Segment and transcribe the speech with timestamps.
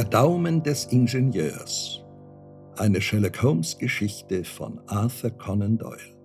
[0.00, 2.02] Der Daumen des Ingenieurs.
[2.78, 6.16] Eine Sherlock Holmes Geschichte von Arthur Conan Doyle.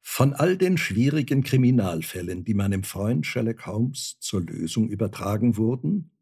[0.00, 6.12] Von all den schwierigen Kriminalfällen, die meinem Freund Sherlock Holmes zur Lösung übertragen wurden,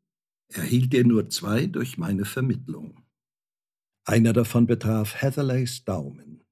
[0.49, 3.03] erhielt er nur zwei durch meine Vermittlung.
[4.07, 6.46] Einer davon betraf Heatherleys Daumen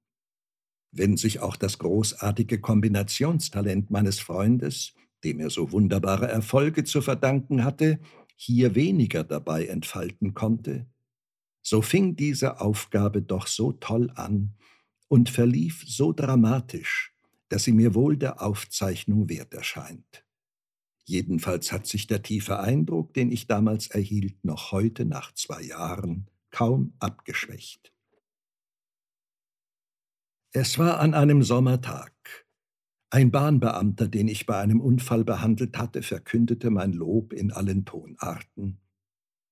[0.96, 4.94] wenn sich auch das großartige Kombinationstalent meines Freundes,
[5.24, 7.98] dem er so wunderbare Erfolge zu verdanken hatte,
[8.36, 10.86] hier weniger dabei entfalten konnte,
[11.62, 14.54] so fing diese Aufgabe doch so toll an
[15.08, 17.14] und verlief so dramatisch,
[17.48, 20.24] dass sie mir wohl der Aufzeichnung wert erscheint.
[21.06, 26.28] Jedenfalls hat sich der tiefe Eindruck, den ich damals erhielt, noch heute nach zwei Jahren
[26.50, 27.93] kaum abgeschwächt.
[30.56, 32.12] Es war an einem Sommertag.
[33.10, 38.78] Ein Bahnbeamter, den ich bei einem Unfall behandelt hatte, verkündete mein Lob in allen Tonarten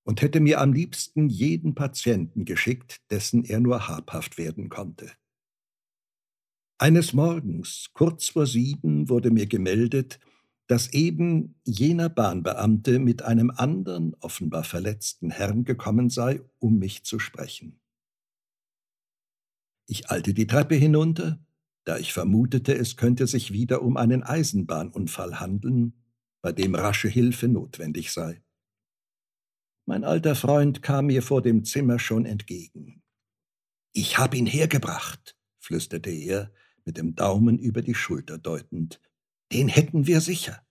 [0.05, 5.11] und hätte mir am liebsten jeden Patienten geschickt, dessen er nur habhaft werden konnte.
[6.79, 10.21] Eines Morgens, kurz vor sieben, wurde mir gemeldet,
[10.69, 17.19] dass eben jener Bahnbeamte mit einem anderen, offenbar verletzten Herrn gekommen sei, um mich zu
[17.19, 17.82] sprechen.
[19.87, 21.45] Ich eilte die Treppe hinunter,
[21.85, 25.95] da ich vermutete, es könnte sich wieder um einen Eisenbahnunfall handeln,
[26.41, 28.43] bei dem rasche Hilfe notwendig sei.
[29.85, 33.03] Mein alter Freund kam mir vor dem Zimmer schon entgegen.
[33.93, 36.53] Ich hab ihn hergebracht, flüsterte er,
[36.85, 39.01] mit dem Daumen über die Schulter deutend.
[39.53, 40.65] Den hätten wir sicher.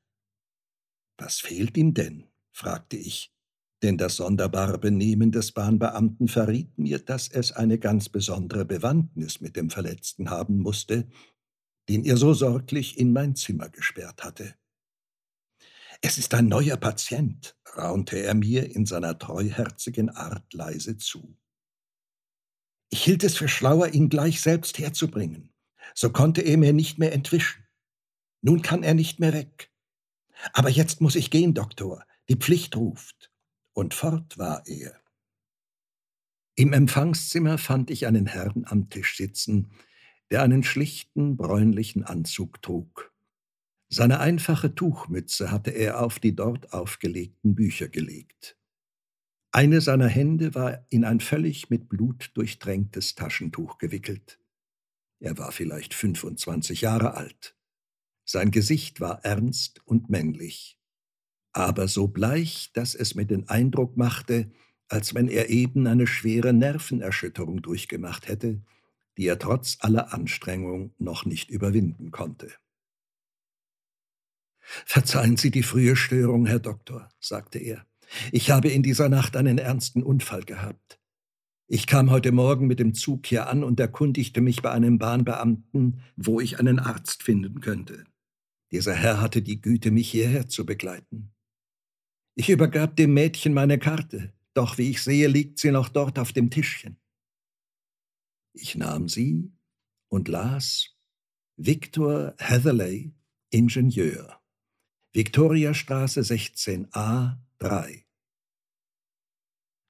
[1.18, 2.26] Was fehlt ihm denn?
[2.52, 3.34] fragte ich,
[3.82, 9.56] denn das sonderbare Benehmen des Bahnbeamten verriet mir, dass es eine ganz besondere Bewandtnis mit
[9.56, 11.08] dem Verletzten haben musste,
[11.90, 14.54] den er so sorglich in mein Zimmer gesperrt hatte.
[16.02, 21.38] Es ist ein neuer Patient, raunte er mir in seiner treuherzigen Art leise zu.
[22.90, 25.54] Ich hielt es für schlauer, ihn gleich selbst herzubringen.
[25.96, 27.66] So konnte er mir nicht mehr entwischen.
[28.42, 29.72] Nun kann er nicht mehr weg.
[30.54, 32.06] Aber jetzt muss ich gehen, Doktor.
[32.30, 33.31] Die Pflicht ruft
[33.74, 35.00] und fort war er.
[36.56, 39.72] Im Empfangszimmer fand ich einen Herrn am Tisch sitzen,
[40.30, 43.14] der einen schlichten, bräunlichen Anzug trug.
[43.90, 48.58] Seine einfache Tuchmütze hatte er auf die dort aufgelegten Bücher gelegt.
[49.52, 54.40] Eine seiner Hände war in ein völlig mit Blut durchtränktes Taschentuch gewickelt.
[55.20, 57.58] Er war vielleicht 25 Jahre alt.
[58.24, 60.81] Sein Gesicht war ernst und männlich
[61.54, 64.52] aber so bleich, dass es mir den Eindruck machte,
[64.88, 68.62] als wenn er eben eine schwere Nervenerschütterung durchgemacht hätte,
[69.18, 72.52] die er trotz aller Anstrengung noch nicht überwinden konnte.
[74.60, 77.86] Verzeihen Sie die frühe Störung, Herr Doktor, sagte er.
[78.32, 81.00] Ich habe in dieser Nacht einen ernsten Unfall gehabt.
[81.68, 86.02] Ich kam heute Morgen mit dem Zug hier an und erkundigte mich bei einem Bahnbeamten,
[86.18, 88.04] wo ich einen Arzt finden könnte.
[88.72, 91.32] Dieser Herr hatte die Güte, mich hierher zu begleiten.
[92.36, 96.32] Ich übergab dem Mädchen meine Karte, doch wie ich sehe, liegt sie noch dort auf
[96.32, 96.98] dem Tischchen.
[98.54, 99.52] Ich nahm sie
[100.08, 100.96] und las
[101.58, 103.14] Victor Heatherley,
[103.50, 104.42] Ingenieur,
[105.14, 108.06] Viktoriastraße 16a 3.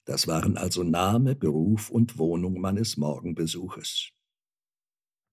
[0.05, 4.11] Das waren also Name, Beruf und Wohnung meines Morgenbesuches.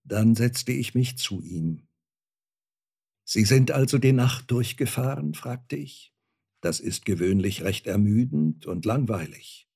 [0.03, 1.87] Dann setzte ich mich zu ihm.
[3.25, 5.33] Sie sind also die Nacht durchgefahren?
[5.33, 6.13] fragte ich.
[6.61, 9.69] Das ist gewöhnlich recht ermüdend und langweilig.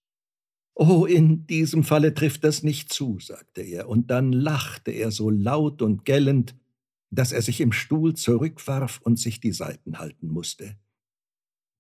[0.76, 5.30] Oh, in diesem Falle trifft das nicht zu, sagte er, und dann lachte er so
[5.30, 6.56] laut und gellend,
[7.12, 10.76] dass er sich im Stuhl zurückwarf und sich die Seiten halten musste.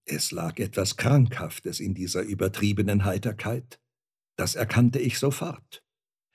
[0.05, 3.79] Es lag etwas Krankhaftes in dieser übertriebenen Heiterkeit.
[4.35, 5.83] Das erkannte ich sofort.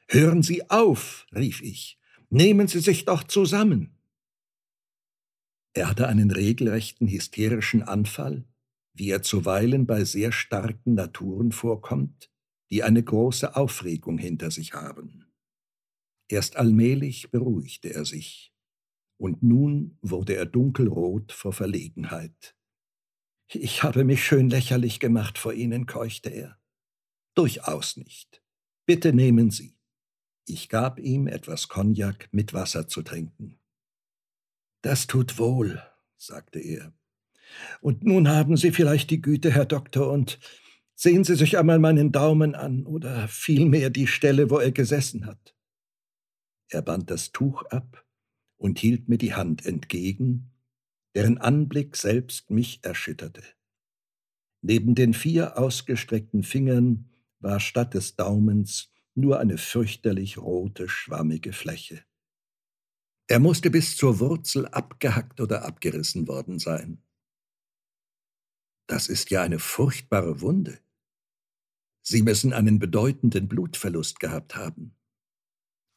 [0.08, 1.98] Hören Sie auf, rief ich,
[2.28, 3.94] nehmen Sie sich doch zusammen.
[5.74, 8.44] Er hatte einen regelrechten hysterischen Anfall
[8.98, 12.30] wie er zuweilen bei sehr starken Naturen vorkommt,
[12.70, 15.32] die eine große Aufregung hinter sich haben.
[16.28, 18.52] Erst allmählich beruhigte er sich,
[19.16, 22.56] und nun wurde er dunkelrot vor Verlegenheit.
[23.50, 26.60] Ich habe mich schön lächerlich gemacht vor Ihnen, keuchte er.
[27.34, 28.42] Durchaus nicht.
[28.84, 29.78] Bitte nehmen Sie.
[30.46, 33.58] Ich gab ihm etwas Cognac mit Wasser zu trinken.
[34.82, 35.82] Das tut wohl,
[36.16, 36.97] sagte er.
[37.80, 40.38] Und nun haben Sie vielleicht die Güte, Herr Doktor, und
[40.94, 45.54] sehen Sie sich einmal meinen Daumen an oder vielmehr die Stelle, wo er gesessen hat.
[46.70, 48.04] Er band das Tuch ab
[48.56, 50.50] und hielt mir die Hand entgegen,
[51.14, 53.42] deren Anblick selbst mich erschütterte.
[54.60, 57.08] Neben den vier ausgestreckten Fingern
[57.40, 62.02] war statt des Daumens nur eine fürchterlich rote, schwammige Fläche.
[63.28, 67.02] Er musste bis zur Wurzel abgehackt oder abgerissen worden sein.
[68.88, 70.80] Das ist ja eine furchtbare Wunde.
[72.02, 74.96] Sie müssen einen bedeutenden Blutverlust gehabt haben.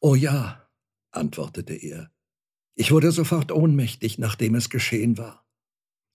[0.01, 0.69] Oh ja,
[1.11, 2.11] antwortete er.
[2.75, 5.47] Ich wurde sofort ohnmächtig, nachdem es geschehen war,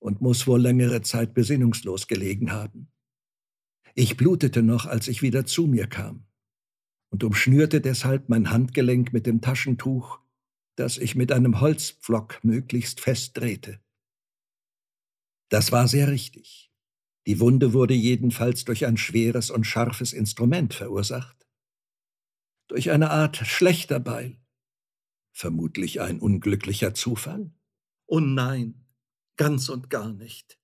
[0.00, 2.92] und muss wohl längere Zeit besinnungslos gelegen haben.
[3.94, 6.26] Ich blutete noch, als ich wieder zu mir kam,
[7.10, 10.20] und umschnürte deshalb mein Handgelenk mit dem Taschentuch,
[10.74, 13.80] das ich mit einem Holzpflock möglichst fest drehte.
[15.48, 16.72] Das war sehr richtig.
[17.26, 21.46] Die Wunde wurde jedenfalls durch ein schweres und scharfes Instrument verursacht.
[22.68, 24.40] Durch eine Art Schlächterbeil.
[25.32, 27.52] Vermutlich ein unglücklicher Zufall?
[28.06, 28.86] Oh nein,
[29.36, 30.58] ganz und gar nicht.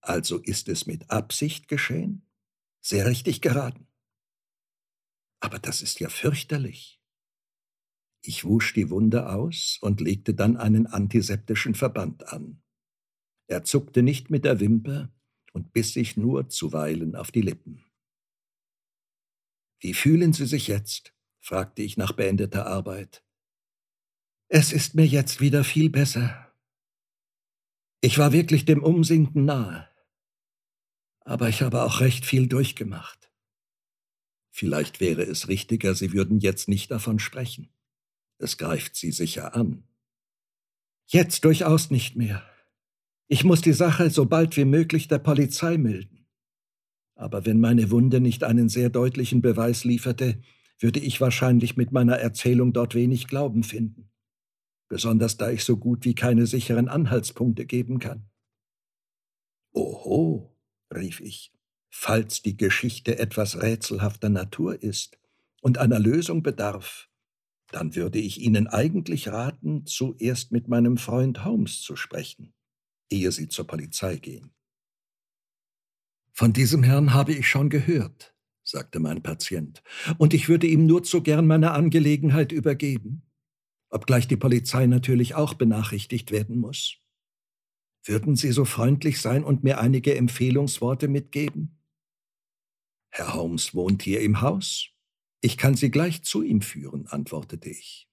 [0.00, 2.26] Also ist es mit Absicht geschehen?
[2.80, 3.86] Sehr richtig geraten.
[5.40, 7.00] Aber das ist ja fürchterlich.
[8.22, 12.62] Ich wusch die Wunde aus und legte dann einen antiseptischen Verband an.
[13.48, 15.10] Er zuckte nicht mit der Wimper
[15.52, 17.84] und biss sich nur zuweilen auf die Lippen.
[19.80, 21.14] Wie fühlen Sie sich jetzt?
[21.40, 23.24] fragte ich nach beendeter Arbeit.
[24.48, 26.52] Es ist mir jetzt wieder viel besser.
[28.00, 29.88] Ich war wirklich dem Umsinken nahe.
[31.20, 33.30] Aber ich habe auch recht viel durchgemacht.
[34.50, 37.72] Vielleicht wäre es richtiger, Sie würden jetzt nicht davon sprechen.
[38.38, 39.84] Es greift Sie sicher an.
[41.06, 42.46] Jetzt durchaus nicht mehr.
[43.30, 46.26] Ich muss die Sache so bald wie möglich der Polizei melden.
[47.14, 50.40] Aber wenn meine Wunde nicht einen sehr deutlichen Beweis lieferte,
[50.78, 54.10] würde ich wahrscheinlich mit meiner Erzählung dort wenig Glauben finden.
[54.88, 58.30] Besonders da ich so gut wie keine sicheren Anhaltspunkte geben kann.
[59.72, 60.56] Oho,
[60.94, 61.52] rief ich,
[61.90, 65.18] falls die Geschichte etwas rätselhafter Natur ist
[65.60, 67.10] und einer Lösung bedarf,
[67.70, 72.54] dann würde ich Ihnen eigentlich raten, zuerst mit meinem Freund Holmes zu sprechen,
[73.10, 74.50] ehe Sie zur Polizei gehen.
[76.32, 79.82] Von diesem Herrn habe ich schon gehört, sagte mein Patient,
[80.18, 83.22] und ich würde ihm nur zu gern meine Angelegenheit übergeben,
[83.90, 86.98] obgleich die Polizei natürlich auch benachrichtigt werden muss.
[88.04, 91.78] Würden Sie so freundlich sein und mir einige Empfehlungsworte mitgeben?
[93.10, 94.90] Herr Holmes wohnt hier im Haus,
[95.40, 98.08] ich kann Sie gleich zu ihm führen, antwortete ich.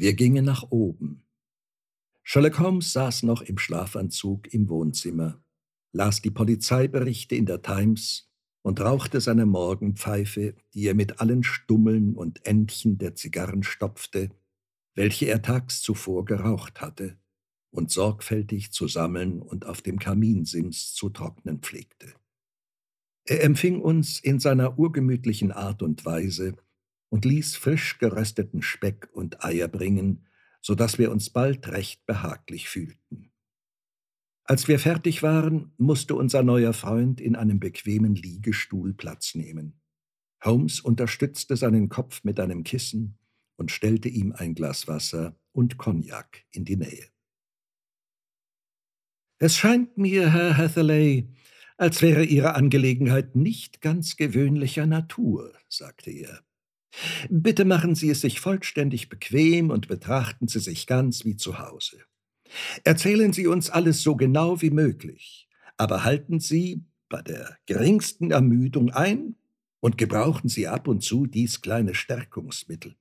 [0.00, 1.24] Wir gingen nach oben.
[2.22, 5.42] Sherlock Holmes saß noch im Schlafanzug im Wohnzimmer,
[5.90, 8.30] las die Polizeiberichte in der Times
[8.62, 14.30] und rauchte seine Morgenpfeife, die er mit allen Stummeln und Endchen der Zigarren stopfte,
[14.94, 17.18] welche er tags zuvor geraucht hatte
[17.72, 22.14] und sorgfältig zu sammeln und auf dem Kaminsims zu trocknen pflegte.
[23.24, 26.54] Er empfing uns in seiner urgemütlichen Art und Weise
[27.08, 30.26] und ließ frisch gerösteten Speck und Eier bringen,
[30.60, 33.32] so dass wir uns bald recht behaglich fühlten.
[34.44, 39.80] Als wir fertig waren, musste unser neuer Freund in einem bequemen Liegestuhl Platz nehmen.
[40.42, 43.18] Holmes unterstützte seinen Kopf mit einem Kissen
[43.56, 47.08] und stellte ihm ein Glas Wasser und Cognac in die Nähe.
[49.38, 51.28] Es scheint mir, Herr Hatherley,
[51.76, 56.42] als wäre Ihre Angelegenheit nicht ganz gewöhnlicher Natur, sagte er.
[57.28, 61.98] Bitte machen Sie es sich vollständig bequem und betrachten Sie sich ganz wie zu Hause.
[62.84, 68.90] Erzählen Sie uns alles so genau wie möglich, aber halten Sie bei der geringsten Ermüdung
[68.90, 69.36] ein
[69.80, 72.96] und gebrauchen Sie ab und zu dies kleine Stärkungsmittel.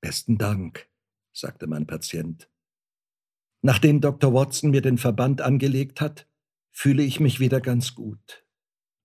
[0.00, 0.88] Besten Dank,
[1.32, 2.48] sagte mein Patient.
[3.62, 4.32] Nachdem Dr.
[4.32, 6.28] Watson mir den Verband angelegt hat,
[6.70, 8.44] fühle ich mich wieder ganz gut.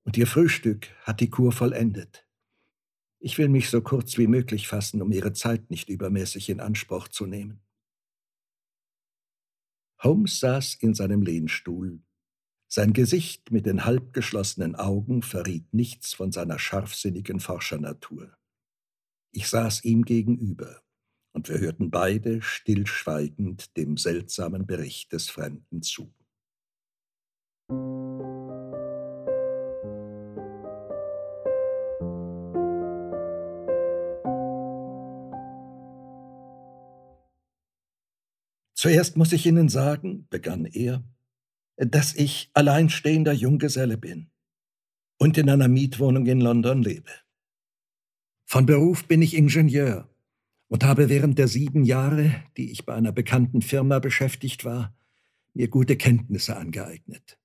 [0.04, 2.28] Und Ihr Frühstück hat die Kur vollendet.
[3.24, 7.08] Ich will mich so kurz wie möglich fassen, um Ihre Zeit nicht übermäßig in Anspruch
[7.08, 7.62] zu nehmen.
[10.02, 12.02] Holmes saß in seinem Lehnstuhl.
[12.68, 18.36] Sein Gesicht mit den halbgeschlossenen Augen verriet nichts von seiner scharfsinnigen Forschernatur.
[19.32, 20.82] Ich saß ihm gegenüber,
[21.32, 26.12] und wir hörten beide stillschweigend dem seltsamen Bericht des Fremden zu.
[38.82, 41.04] Zuerst muss ich Ihnen sagen, begann er,
[41.78, 44.32] dass ich alleinstehender Junggeselle bin
[45.20, 47.12] und in einer Mietwohnung in London lebe.
[48.48, 50.10] Von Beruf bin ich Ingenieur
[50.68, 54.98] und habe während der sieben Jahre, die ich bei einer bekannten Firma beschäftigt war,
[55.54, 57.38] mir gute Kenntnisse angeeignet.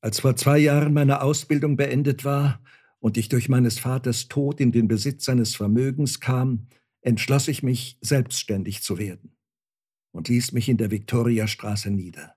[0.00, 2.62] Als vor zwei Jahren meine Ausbildung beendet war
[3.00, 6.68] und ich durch meines Vaters Tod in den Besitz seines Vermögens kam,
[7.00, 9.34] entschloss ich mich, selbstständig zu werden
[10.12, 12.36] und ließ mich in der Viktoriastraße nieder.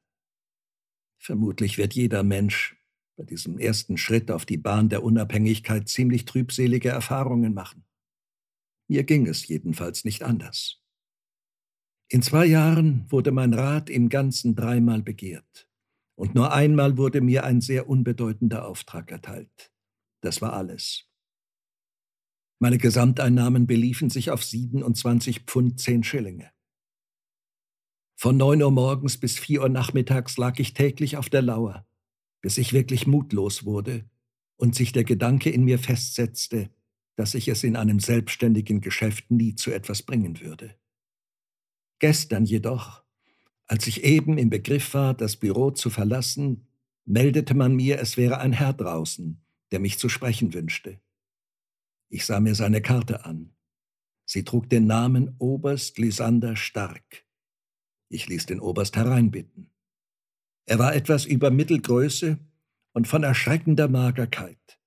[1.20, 2.77] Vermutlich wird jeder Mensch
[3.17, 7.86] bei diesem ersten Schritt auf die Bahn der Unabhängigkeit ziemlich trübselige Erfahrungen machen.
[8.88, 10.82] Mir ging es jedenfalls nicht anders.
[12.08, 15.67] In zwei Jahren wurde mein Rat im Ganzen dreimal begehrt,
[16.15, 19.74] und nur einmal wurde mir ein sehr unbedeutender Auftrag erteilt.
[20.22, 21.10] Das war alles.
[22.60, 26.55] Meine Gesamteinnahmen beliefen sich auf 27 Pfund 10 Schillinge.
[28.16, 31.86] Von neun Uhr morgens bis vier Uhr nachmittags lag ich täglich auf der Lauer,
[32.42, 34.06] bis ich wirklich mutlos wurde
[34.56, 36.70] und sich der Gedanke in mir festsetzte,
[37.16, 40.76] dass ich es in einem selbstständigen Geschäft nie zu etwas bringen würde.
[42.00, 43.04] Gestern jedoch,
[43.68, 46.68] als ich eben im Begriff war, das Büro zu verlassen,
[47.06, 49.42] meldete man mir, es wäre ein Herr draußen,
[49.72, 51.00] der mich zu sprechen wünschte.
[52.10, 53.54] Ich sah mir seine Karte an.
[54.26, 57.25] Sie trug den Namen Oberst Lysander Stark.
[58.10, 59.72] Ich ließ den Oberst hereinbitten.
[60.66, 62.40] Er war etwas über Mittelgröße
[62.94, 64.80] und von erschreckender Magerkeit.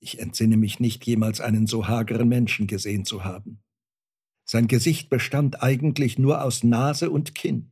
[0.00, 3.62] Ich entsinne mich nicht, jemals einen so hageren Menschen gesehen zu haben.
[4.44, 7.70] Sein Gesicht bestand eigentlich nur aus Nase und Kinn,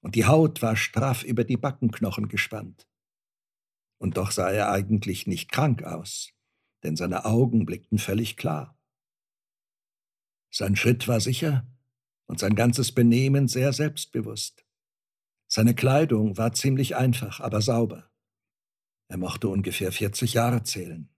[0.00, 2.86] und die Haut war straff über die Backenknochen gespannt.
[3.98, 6.34] Und doch sah er eigentlich nicht krank aus,
[6.82, 8.78] denn seine Augen blickten völlig klar.
[10.50, 11.66] Sein Schritt war sicher,
[12.26, 14.64] und sein ganzes Benehmen sehr selbstbewusst.
[15.46, 18.10] Seine Kleidung war ziemlich einfach, aber sauber.
[19.08, 21.08] Er mochte ungefähr 40 Jahre zählen.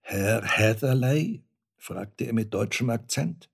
[0.00, 1.44] Herr Hatherley?
[1.76, 3.50] fragte er mit deutschem Akzent.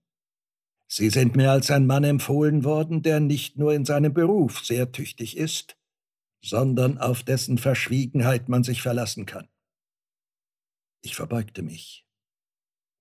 [0.86, 4.90] Sie sind mir als ein Mann empfohlen worden, der nicht nur in seinem Beruf sehr
[4.92, 5.76] tüchtig ist,
[6.42, 9.48] sondern auf dessen Verschwiegenheit man sich verlassen kann.
[11.00, 12.06] Ich verbeugte mich.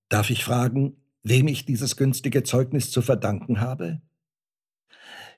[0.08, 4.00] Darf ich fragen, wem ich dieses günstige Zeugnis zu verdanken habe?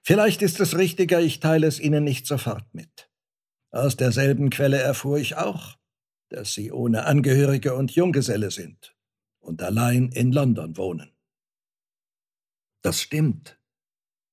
[0.03, 3.11] Vielleicht ist es richtiger, ich teile es Ihnen nicht sofort mit.
[3.71, 5.79] Aus derselben Quelle erfuhr ich auch,
[6.29, 8.97] dass Sie ohne Angehörige und Junggeselle sind
[9.39, 11.13] und allein in London wohnen.
[12.83, 13.59] Das stimmt.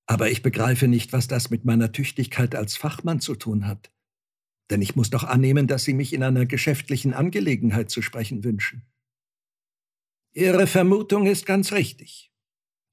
[0.08, 3.92] Aber ich begreife nicht, was das mit meiner Tüchtigkeit als Fachmann zu tun hat.
[4.72, 8.86] Denn ich muss doch annehmen, dass Sie mich in einer geschäftlichen Angelegenheit zu sprechen wünschen.
[10.34, 12.32] Ihre Vermutung ist ganz richtig.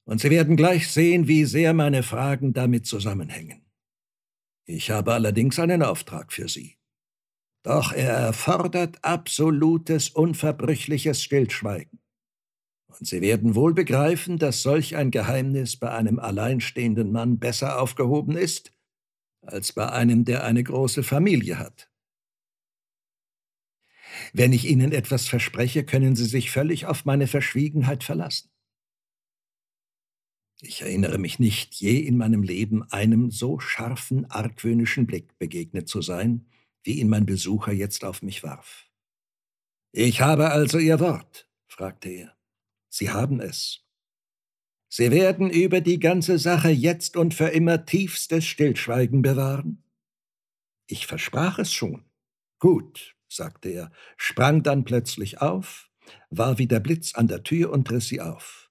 [0.05, 3.65] Und Sie werden gleich sehen, wie sehr meine Fragen damit zusammenhängen.
[4.65, 6.77] Ich habe allerdings einen Auftrag für Sie.
[7.63, 11.99] Doch er erfordert absolutes, unverbrüchliches Stillschweigen.
[12.87, 18.37] Und Sie werden wohl begreifen, dass solch ein Geheimnis bei einem alleinstehenden Mann besser aufgehoben
[18.37, 18.73] ist,
[19.41, 21.89] als bei einem, der eine große Familie hat.
[24.33, 28.49] Wenn ich Ihnen etwas verspreche, können Sie sich völlig auf meine Verschwiegenheit verlassen.
[30.61, 36.01] Ich erinnere mich nicht, je in meinem Leben einem so scharfen, argwöhnischen Blick begegnet zu
[36.01, 36.47] sein,
[36.83, 38.87] wie ihn mein Besucher jetzt auf mich warf.
[39.91, 42.37] Ich habe also Ihr Wort, fragte er.
[42.89, 43.83] Sie haben es.
[44.89, 49.83] Sie werden über die ganze Sache jetzt und für immer tiefstes Stillschweigen bewahren?
[50.87, 52.05] Ich versprach es schon.
[52.59, 55.89] Gut, sagte er, sprang dann plötzlich auf,
[56.29, 58.69] war wie der Blitz an der Tür und riss sie auf.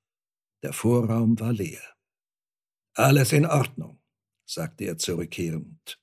[0.62, 1.82] Der Vorraum war leer.
[2.94, 4.00] Alles in Ordnung,
[4.46, 6.00] sagte er zurückkehrend.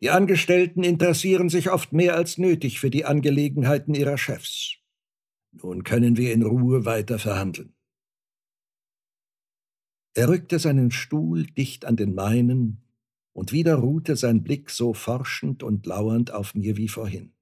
[0.00, 4.76] Die Angestellten interessieren sich oft mehr als nötig für die Angelegenheiten ihrer Chefs.
[5.50, 7.74] Nun können wir in Ruhe weiter verhandeln.
[10.14, 12.84] Er rückte seinen Stuhl dicht an den meinen,
[13.32, 17.32] und wieder ruhte sein Blick so forschend und lauernd auf mir wie vorhin.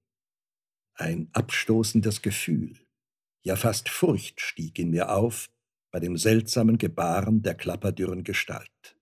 [0.97, 2.79] Ein abstoßendes Gefühl,
[3.43, 5.51] ja fast Furcht stieg in mir auf
[5.91, 8.99] bei dem seltsamen Gebaren der klapperdürren Gestalt.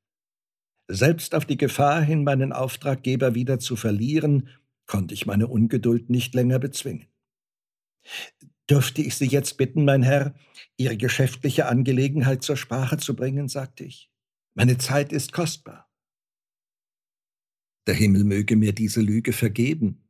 [0.88, 4.48] Selbst auf die Gefahr hin, meinen Auftraggeber wieder zu verlieren,
[4.86, 7.06] konnte ich meine Ungeduld nicht länger bezwingen.
[8.68, 10.34] Dürfte ich Sie jetzt bitten, mein Herr,
[10.76, 14.10] Ihre geschäftliche Angelegenheit zur Sprache zu bringen, sagte ich.
[14.54, 15.90] Meine Zeit ist kostbar.
[17.86, 20.03] Der Himmel möge mir diese Lüge vergeben,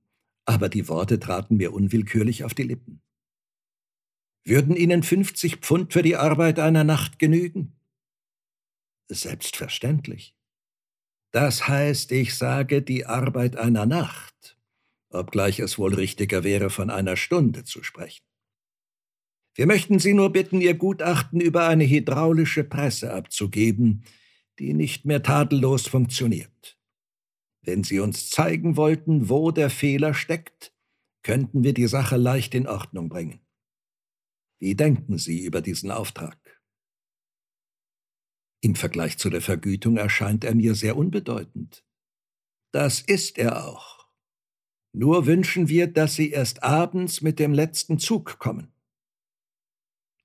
[0.45, 3.03] aber die Worte traten mir unwillkürlich auf die Lippen.
[4.45, 7.73] Würden Ihnen 50 Pfund für die Arbeit einer Nacht genügen?
[9.09, 10.37] Selbstverständlich.
[11.31, 14.59] Das heißt, ich sage die Arbeit einer Nacht,
[15.11, 18.25] obgleich es wohl richtiger wäre, von einer Stunde zu sprechen.
[19.55, 24.05] Wir möchten Sie nur bitten, Ihr Gutachten über eine hydraulische Presse abzugeben,
[24.59, 26.74] die nicht mehr tadellos funktioniert.
[27.65, 30.75] Wenn Sie uns zeigen wollten, wo der Fehler steckt,
[31.23, 33.41] könnten wir die Sache leicht in Ordnung bringen.
[34.61, 36.39] Wie denken Sie über diesen Auftrag?
[38.61, 41.85] Im Vergleich zu der Vergütung erscheint er mir sehr unbedeutend.
[42.73, 44.09] Das ist er auch.
[44.93, 48.73] Nur wünschen wir, dass Sie erst abends mit dem letzten Zug kommen.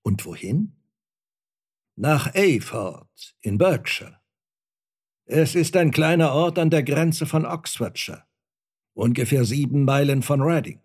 [0.04, 0.76] Und wohin?
[1.96, 4.22] Nach Ayford in Berkshire.
[5.32, 8.24] Es ist ein kleiner Ort an der Grenze von Oxfordshire,
[8.96, 10.82] ungefähr sieben Meilen von Reading.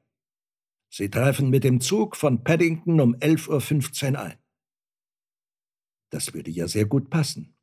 [0.90, 4.38] Sie treffen mit dem Zug von Paddington um 11.15 Uhr ein.
[6.10, 7.56] Das würde ja sehr gut passen.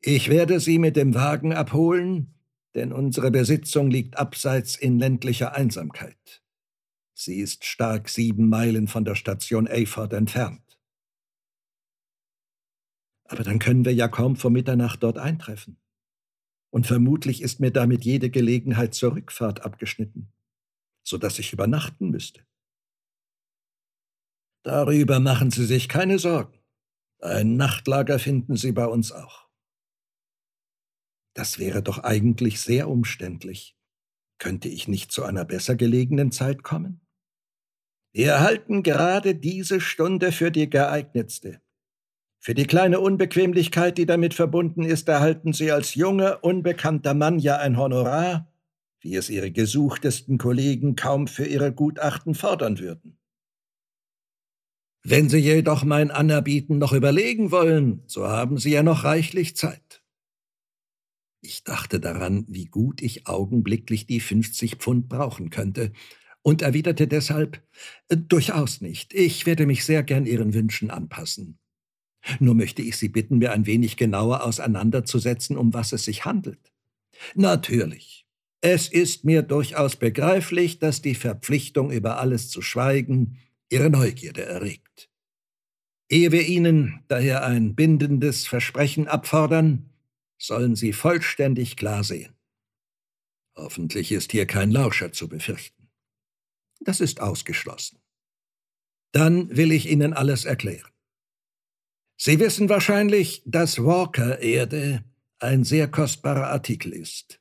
[0.00, 2.32] Ich werde Sie mit dem Wagen abholen,
[2.74, 6.42] denn unsere Besitzung liegt abseits in ländlicher Einsamkeit.
[7.12, 10.80] Sie ist stark sieben Meilen von der Station Ayford entfernt.
[13.24, 15.76] Aber dann können wir ja kaum vor Mitternacht dort eintreffen.
[16.70, 20.32] Und vermutlich ist mir damit jede Gelegenheit zur Rückfahrt abgeschnitten,
[21.02, 22.46] so dass ich übernachten müsste.
[24.62, 26.58] Darüber machen Sie sich keine Sorgen.
[27.20, 29.48] Ein Nachtlager finden Sie bei uns auch.
[31.34, 33.76] Das wäre doch eigentlich sehr umständlich.
[34.38, 37.00] Könnte ich nicht zu einer besser gelegenen Zeit kommen?
[38.12, 41.60] Wir halten gerade diese Stunde für die geeignetste.
[42.42, 47.58] Für die kleine Unbequemlichkeit, die damit verbunden ist, erhalten Sie als junger, unbekannter Mann ja
[47.58, 48.50] ein Honorar,
[49.00, 53.18] wie es Ihre gesuchtesten Kollegen kaum für ihre Gutachten fordern würden.
[55.02, 60.02] Wenn Sie jedoch mein Anerbieten noch überlegen wollen, so haben Sie ja noch reichlich Zeit.
[61.42, 65.92] Ich dachte daran, wie gut ich augenblicklich die 50 Pfund brauchen könnte,
[66.42, 67.62] und erwiderte deshalb
[68.08, 69.12] äh, Durchaus nicht.
[69.12, 71.59] Ich werde mich sehr gern Ihren Wünschen anpassen.
[72.38, 76.72] Nur möchte ich Sie bitten, mir ein wenig genauer auseinanderzusetzen, um was es sich handelt.
[77.34, 78.26] Natürlich.
[78.60, 83.38] Es ist mir durchaus begreiflich, dass die Verpflichtung, über alles zu schweigen,
[83.70, 85.08] Ihre Neugierde erregt.
[86.10, 89.90] Ehe wir Ihnen daher ein bindendes Versprechen abfordern,
[90.38, 92.34] sollen Sie vollständig klar sehen.
[93.56, 95.88] Hoffentlich ist hier kein Lauscher zu befürchten.
[96.80, 97.98] Das ist ausgeschlossen.
[99.12, 100.90] Dann will ich Ihnen alles erklären.
[102.22, 105.02] Sie wissen wahrscheinlich, dass Walker-Erde
[105.38, 107.40] ein sehr kostbarer Artikel ist,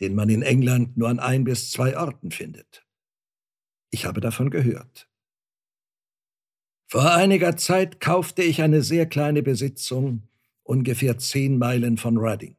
[0.00, 2.86] den man in England nur an ein bis zwei Orten findet.
[3.90, 5.10] Ich habe davon gehört.
[6.88, 10.26] Vor einiger Zeit kaufte ich eine sehr kleine Besitzung,
[10.62, 12.56] ungefähr zehn Meilen von Reading.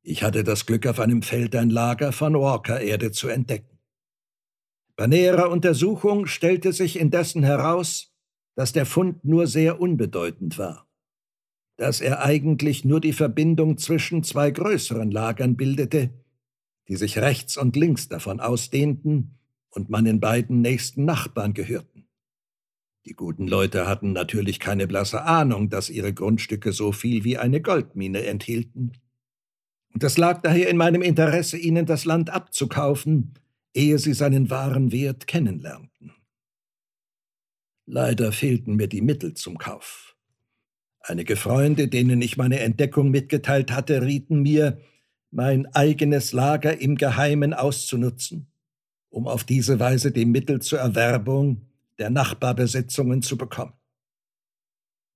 [0.00, 3.78] Ich hatte das Glück, auf einem Feld ein Lager von Walker-Erde zu entdecken.
[4.96, 8.07] Bei näherer Untersuchung stellte sich indessen heraus,
[8.58, 10.88] dass der Fund nur sehr unbedeutend war,
[11.76, 16.10] dass er eigentlich nur die Verbindung zwischen zwei größeren Lagern bildete,
[16.88, 19.38] die sich rechts und links davon ausdehnten
[19.70, 22.08] und meinen beiden nächsten Nachbarn gehörten.
[23.06, 27.60] Die guten Leute hatten natürlich keine blasse Ahnung, dass ihre Grundstücke so viel wie eine
[27.60, 28.94] Goldmine enthielten.
[29.94, 33.34] Und es lag daher in meinem Interesse, ihnen das Land abzukaufen,
[33.72, 35.88] ehe sie seinen wahren Wert kennenlernten.
[37.90, 40.14] Leider fehlten mir die Mittel zum Kauf.
[41.00, 44.78] Einige Freunde, denen ich meine Entdeckung mitgeteilt hatte, rieten mir,
[45.30, 48.52] mein eigenes Lager im Geheimen auszunutzen,
[49.08, 51.62] um auf diese Weise die Mittel zur Erwerbung
[51.98, 53.72] der Nachbarbesitzungen zu bekommen.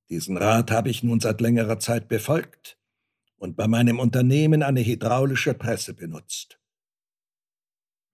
[0.09, 2.79] Diesen Rat habe ich nun seit längerer Zeit befolgt
[3.37, 6.59] und bei meinem Unternehmen eine hydraulische Presse benutzt.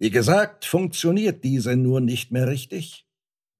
[0.00, 3.07] Wie gesagt, funktioniert diese nur nicht mehr richtig,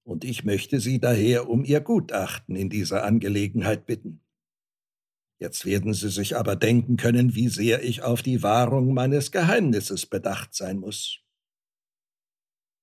[0.09, 4.23] und ich möchte Sie daher um Ihr Gutachten in dieser Angelegenheit bitten.
[5.39, 10.07] Jetzt werden Sie sich aber denken können, wie sehr ich auf die Wahrung meines Geheimnisses
[10.07, 11.21] bedacht sein muss.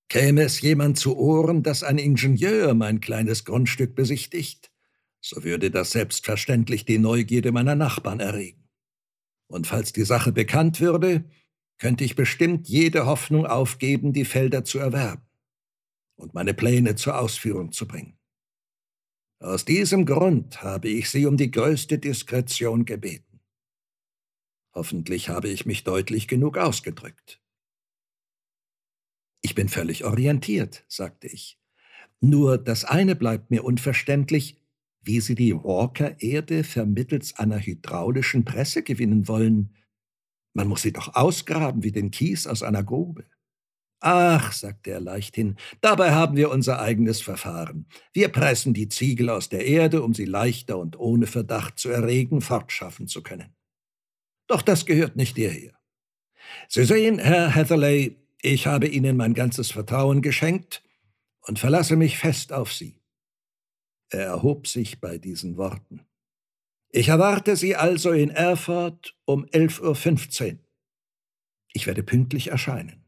[0.08, 4.72] Käme es jemand zu Ohren, dass ein Ingenieur mein kleines Grundstück besichtigt,
[5.20, 8.70] so würde das selbstverständlich die Neugierde meiner Nachbarn erregen.
[9.48, 11.26] Und falls die Sache bekannt würde,
[11.80, 15.25] könnte ich bestimmt jede Hoffnung aufgeben, die Felder zu erwerben
[16.16, 18.18] und meine Pläne zur Ausführung zu bringen.
[19.40, 23.42] Aus diesem Grund habe ich Sie um die größte Diskretion gebeten.
[24.74, 27.42] Hoffentlich habe ich mich deutlich genug ausgedrückt.
[29.42, 31.60] Ich bin völlig orientiert, sagte ich.
[32.20, 34.62] Nur das eine bleibt mir unverständlich.
[35.02, 39.76] wie Sie die Walker-Erde vermittels einer hydraulischen Presse gewinnen wollen.
[40.56, 43.26] Man muss sie doch ausgraben wie den Kies aus einer Grube.
[44.08, 47.88] Ach, sagte er leichthin, dabei haben wir unser eigenes Verfahren.
[48.14, 52.42] Wir pressen die Ziegel aus der Erde, um sie leichter und ohne Verdacht zu erregen
[52.42, 53.56] fortschaffen zu können.
[54.46, 55.74] Doch das gehört nicht hierher.
[56.70, 60.84] Sie sehen, Herr Hatherley, ich habe Ihnen mein ganzes Vertrauen geschenkt
[61.42, 63.02] und verlasse mich fest auf Sie.
[64.10, 66.06] Er erhob sich bei diesen Worten.
[66.92, 70.60] Ich erwarte Sie also in Erfurt um 11.15 Uhr.
[71.74, 73.05] Ich werde pünktlich erscheinen.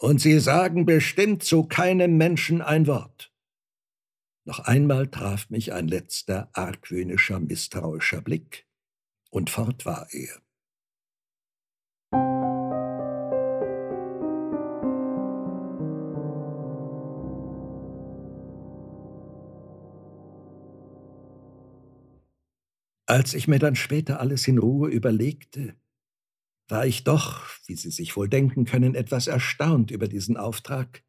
[0.00, 3.30] Und Sie sagen bestimmt zu keinem Menschen ein Wort.
[4.46, 8.66] Noch einmal traf mich ein letzter argwöhnischer, misstrauischer Blick,
[9.28, 10.40] und fort war er.
[23.06, 25.76] Als ich mir dann später alles in Ruhe überlegte,
[26.70, 31.04] war ich doch, wie Sie sich wohl denken können, etwas erstaunt über diesen Auftrag,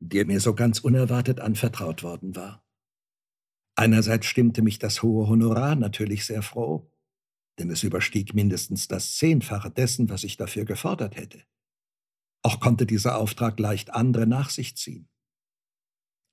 [0.00, 2.64] der mir so ganz unerwartet anvertraut worden war.
[3.76, 6.90] Einerseits stimmte mich das hohe Honorar natürlich sehr froh,
[7.58, 11.44] denn es überstieg mindestens das Zehnfache dessen, was ich dafür gefordert hätte.
[12.42, 15.08] Auch konnte dieser Auftrag leicht andere nach sich ziehen.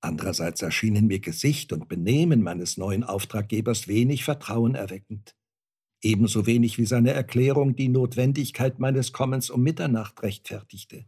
[0.02, 5.36] Andererseits erschienen mir Gesicht und Benehmen meines neuen Auftraggebers wenig vertrauenerweckend,
[6.06, 11.06] ebenso wenig wie seine Erklärung die Notwendigkeit meines Kommens um Mitternacht rechtfertigte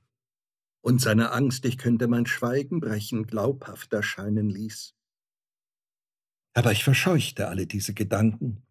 [0.81, 4.95] und seine Angst, ich könnte mein Schweigen brechen, glaubhaft erscheinen ließ.
[6.53, 8.63] Aber ich verscheuchte alle diese Gedanken,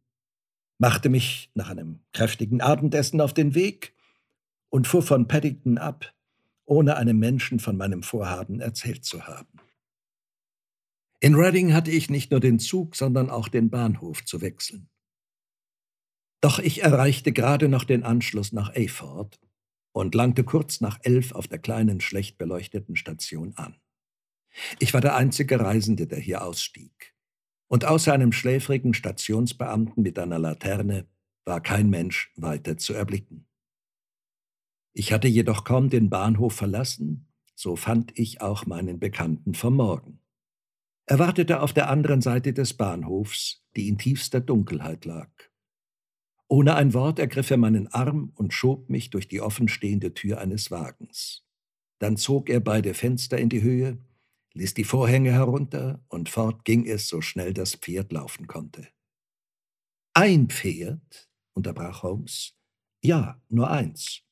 [0.78, 3.94] machte mich nach einem kräftigen Abendessen auf den Weg
[4.68, 6.12] und fuhr von Paddington ab,
[6.64, 9.60] ohne einem Menschen von meinem Vorhaben erzählt zu haben.
[11.20, 14.88] In Reading hatte ich nicht nur den Zug, sondern auch den Bahnhof zu wechseln.
[16.40, 19.40] Doch ich erreichte gerade noch den Anschluss nach Ayford
[19.92, 23.76] und langte kurz nach elf auf der kleinen, schlecht beleuchteten Station an.
[24.78, 27.14] Ich war der einzige Reisende, der hier ausstieg.
[27.68, 31.08] Und außer einem schläfrigen Stationsbeamten mit einer Laterne
[31.44, 33.46] war kein Mensch weiter zu erblicken.
[34.92, 40.20] Ich hatte jedoch kaum den Bahnhof verlassen, so fand ich auch meinen Bekannten vom Morgen.
[41.06, 45.30] Er wartete auf der anderen Seite des Bahnhofs, die in tiefster Dunkelheit lag.
[46.48, 50.70] Ohne ein Wort ergriff er meinen Arm und schob mich durch die offenstehende Tür eines
[50.70, 51.44] Wagens.
[51.98, 53.98] Dann zog er beide Fenster in die Höhe,
[54.52, 58.88] ließ die Vorhänge herunter und fort ging es, so schnell das Pferd laufen konnte.
[60.14, 61.28] Ein Pferd?
[61.52, 62.54] unterbrach Holmes.
[63.02, 64.22] Ja, nur eins.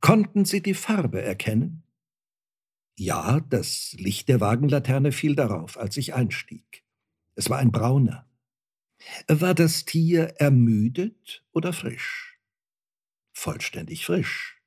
[0.00, 1.82] Konnten Sie die Farbe erkennen?
[2.98, 6.84] Ja, das Licht der Wagenlaterne fiel darauf, als ich einstieg.
[7.34, 8.29] Es war ein brauner.
[9.28, 12.38] War das Tier ermüdet oder frisch?
[13.32, 14.60] Vollständig frisch.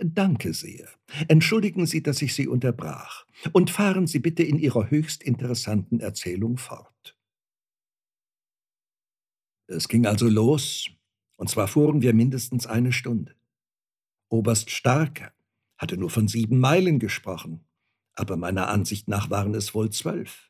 [0.00, 0.88] Danke sehr.
[1.28, 3.26] Entschuldigen Sie, dass ich Sie unterbrach.
[3.52, 7.16] Und fahren Sie bitte in Ihrer höchst interessanten Erzählung fort.
[9.68, 10.90] Es ging also los,
[11.36, 13.34] und zwar fuhren wir mindestens eine Stunde.
[14.28, 15.32] Oberst Starker
[15.76, 17.64] hatte nur von sieben Meilen gesprochen,
[18.14, 20.47] aber meiner Ansicht nach waren es wohl zwölf.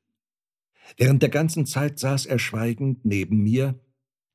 [0.97, 3.79] Während der ganzen Zeit saß er schweigend neben mir,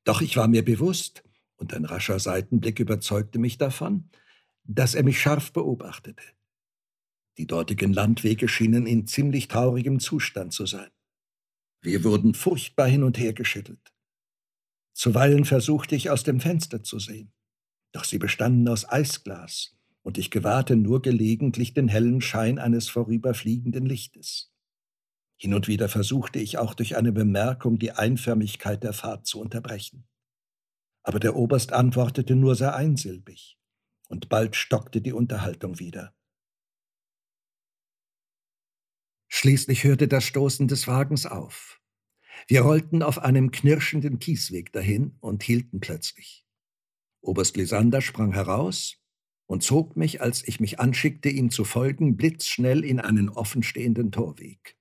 [0.04, 1.24] doch ich war mir bewusst,
[1.56, 4.10] und ein rascher Seitenblick überzeugte mich davon,
[4.64, 6.22] dass er mich scharf beobachtete.
[7.38, 10.90] Die dortigen Landwege schienen in ziemlich traurigem Zustand zu sein.
[11.80, 13.92] Wir wurden furchtbar hin und her geschüttelt.
[14.94, 17.32] Zuweilen versuchte ich aus dem Fenster zu sehen,
[17.92, 23.86] doch sie bestanden aus Eisglas und ich gewahrte nur gelegentlich den hellen Schein eines vorüberfliegenden
[23.86, 24.53] Lichtes.
[25.44, 30.08] Hin und wieder versuchte ich auch durch eine Bemerkung die Einförmigkeit der Fahrt zu unterbrechen.
[31.02, 33.58] Aber der Oberst antwortete nur sehr einsilbig,
[34.08, 36.16] und bald stockte die Unterhaltung wieder.
[39.28, 41.78] Schließlich hörte das Stoßen des Wagens auf.
[42.48, 46.46] Wir rollten auf einem knirschenden Kiesweg dahin und hielten plötzlich.
[47.20, 48.96] Oberst Lysander sprang heraus,
[49.44, 54.78] und zog mich, als ich mich anschickte, ihm zu folgen, blitzschnell in einen offenstehenden Torweg.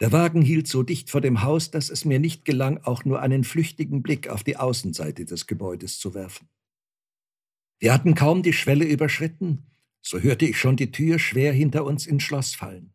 [0.00, 3.20] Der Wagen hielt so dicht vor dem Haus, dass es mir nicht gelang, auch nur
[3.20, 6.48] einen flüchtigen Blick auf die Außenseite des Gebäudes zu werfen.
[7.78, 9.66] Wir hatten kaum die Schwelle überschritten,
[10.02, 12.94] so hörte ich schon die Tür schwer hinter uns ins Schloss fallen.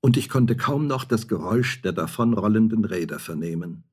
[0.00, 3.84] Und ich konnte kaum noch das Geräusch der davonrollenden Räder vernehmen.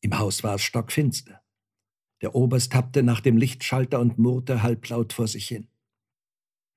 [0.00, 1.40] Im Haus war es stockfinster.
[2.20, 5.68] Der Oberst tappte nach dem Lichtschalter und murrte halblaut vor sich hin.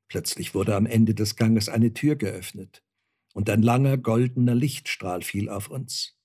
[0.08, 2.84] Plötzlich wurde am Ende des Ganges eine Tür geöffnet,
[3.36, 6.18] und ein langer goldener Lichtstrahl fiel auf uns.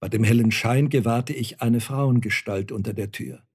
[0.00, 3.46] Bei dem hellen Schein gewahrte ich eine Frauengestalt unter der Tür.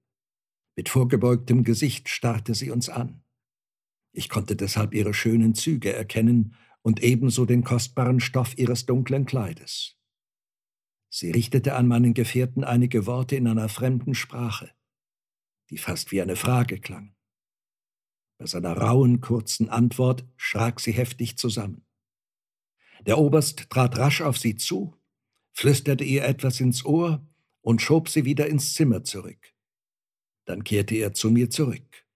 [0.76, 3.24] Mit vorgebeugtem Gesicht starrte sie uns an.
[4.12, 9.96] Ich konnte deshalb ihre schönen Züge erkennen und ebenso den kostbaren Stoff ihres dunklen Kleides.
[11.10, 14.70] Sie richtete an meinen Gefährten einige Worte in einer fremden Sprache,
[15.70, 17.14] die fast wie eine Frage klang.
[18.38, 21.87] Bei seiner rauen, kurzen Antwort schrak sie heftig zusammen.
[23.08, 24.94] Der Oberst trat rasch auf sie zu,
[25.54, 27.26] flüsterte ihr etwas ins Ohr
[27.62, 29.54] und schob sie wieder ins Zimmer zurück.
[30.44, 32.06] Dann kehrte er zu mir zurück.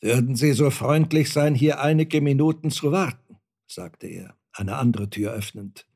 [0.00, 5.32] Würden Sie so freundlich sein, hier einige Minuten zu warten, sagte er, eine andere Tür
[5.32, 5.88] öffnend.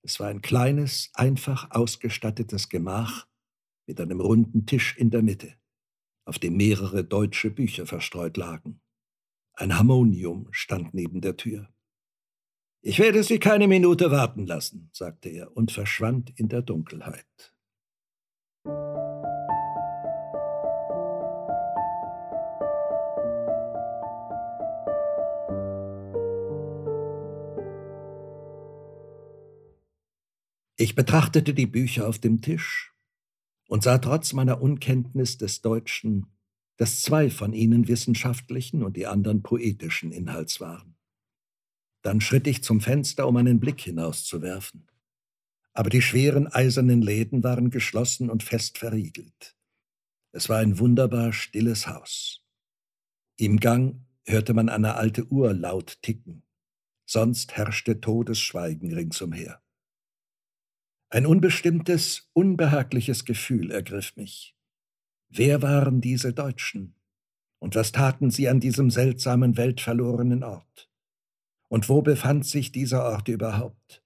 [0.00, 3.26] Es war ein kleines, einfach ausgestattetes Gemach
[3.86, 5.54] mit einem runden Tisch in der Mitte
[6.24, 8.80] auf dem mehrere deutsche Bücher verstreut lagen.
[9.52, 11.73] Ein Harmonium stand neben der Tür.
[12.86, 17.54] Ich werde Sie keine Minute warten lassen, sagte er und verschwand in der Dunkelheit.
[30.76, 32.92] Ich betrachtete die Bücher auf dem Tisch
[33.66, 36.26] und sah trotz meiner Unkenntnis des Deutschen,
[36.76, 40.93] dass zwei von ihnen wissenschaftlichen und die anderen poetischen Inhalts waren.
[42.04, 44.86] Dann schritt ich zum Fenster, um einen Blick hinauszuwerfen.
[45.72, 49.56] Aber die schweren eisernen Läden waren geschlossen und fest verriegelt.
[50.30, 52.44] Es war ein wunderbar stilles Haus.
[53.38, 56.42] Im Gang hörte man eine alte Uhr laut ticken.
[57.06, 59.62] Sonst herrschte Todesschweigen ringsumher.
[61.08, 64.54] Ein unbestimmtes, unbehagliches Gefühl ergriff mich.
[65.30, 66.96] Wer waren diese Deutschen?
[67.60, 70.90] Und was taten sie an diesem seltsamen, weltverlorenen Ort?
[71.68, 74.02] Und wo befand sich dieser Ort überhaupt?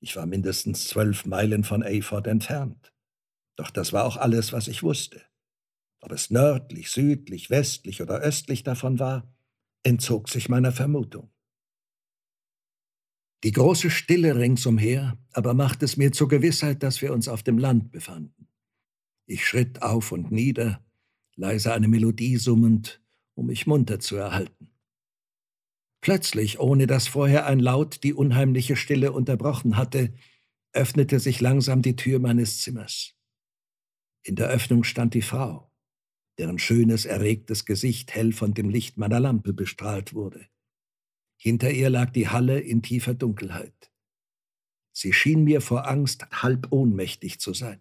[0.00, 2.92] Ich war mindestens zwölf Meilen von Eyford entfernt.
[3.56, 5.22] Doch das war auch alles, was ich wusste.
[6.00, 9.34] Ob es nördlich, südlich, westlich oder östlich davon war,
[9.82, 11.30] entzog sich meiner Vermutung.
[13.44, 17.58] Die große Stille ringsumher aber machte es mir zur Gewissheit, dass wir uns auf dem
[17.58, 18.48] Land befanden.
[19.26, 20.84] Ich schritt auf und nieder,
[21.34, 23.02] leise eine Melodie summend,
[23.34, 24.70] um mich munter zu erhalten.
[26.06, 30.14] Plötzlich, ohne dass vorher ein Laut die unheimliche Stille unterbrochen hatte,
[30.72, 33.16] öffnete sich langsam die Tür meines Zimmers.
[34.22, 35.68] In der Öffnung stand die Frau,
[36.38, 40.46] deren schönes, erregtes Gesicht hell von dem Licht meiner Lampe bestrahlt wurde.
[41.36, 43.90] Hinter ihr lag die Halle in tiefer Dunkelheit.
[44.92, 47.80] Sie schien mir vor Angst halb ohnmächtig zu sein.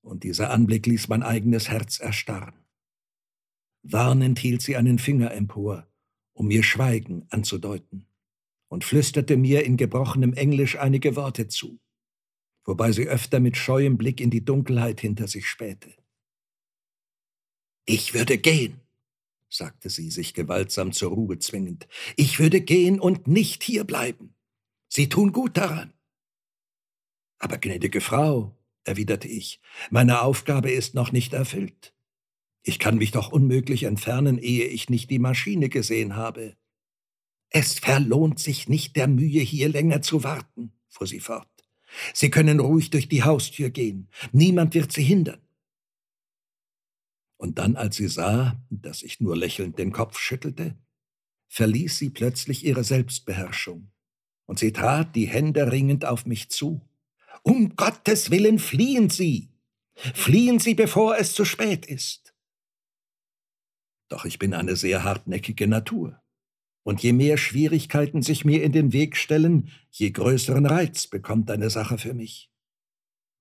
[0.00, 2.54] Und dieser Anblick ließ mein eigenes Herz erstarren.
[3.82, 5.91] Warnend hielt sie einen Finger empor,
[6.32, 8.06] um mir Schweigen anzudeuten,
[8.68, 11.78] und flüsterte mir in gebrochenem Englisch einige Worte zu,
[12.64, 15.94] wobei sie öfter mit scheuem Blick in die Dunkelheit hinter sich spähte.
[17.84, 18.80] Ich würde gehen,
[19.50, 21.88] sagte sie, sich gewaltsam zur Ruhe zwingend.
[22.16, 24.34] Ich würde gehen und nicht hier bleiben.
[24.88, 25.92] Sie tun gut daran.
[27.38, 31.94] Aber gnädige Frau, erwiderte ich, meine Aufgabe ist noch nicht erfüllt.
[32.62, 36.56] Ich kann mich doch unmöglich entfernen, ehe ich nicht die Maschine gesehen habe.
[37.50, 41.48] Es verlohnt sich nicht der Mühe, hier länger zu warten, fuhr sie fort.
[42.14, 44.08] Sie können ruhig durch die Haustür gehen.
[44.32, 45.40] Niemand wird Sie hindern.
[47.36, 50.78] Und dann, als sie sah, dass ich nur lächelnd den Kopf schüttelte,
[51.48, 53.90] verließ sie plötzlich ihre Selbstbeherrschung,
[54.46, 56.88] und sie trat die Hände ringend auf mich zu.
[57.42, 59.50] Um Gottes willen fliehen Sie!
[60.14, 62.21] Fliehen Sie, bevor es zu spät ist!
[64.12, 66.20] Doch ich bin eine sehr hartnäckige Natur,
[66.82, 71.70] und je mehr Schwierigkeiten sich mir in den Weg stellen, je größeren Reiz bekommt eine
[71.70, 72.50] Sache für mich.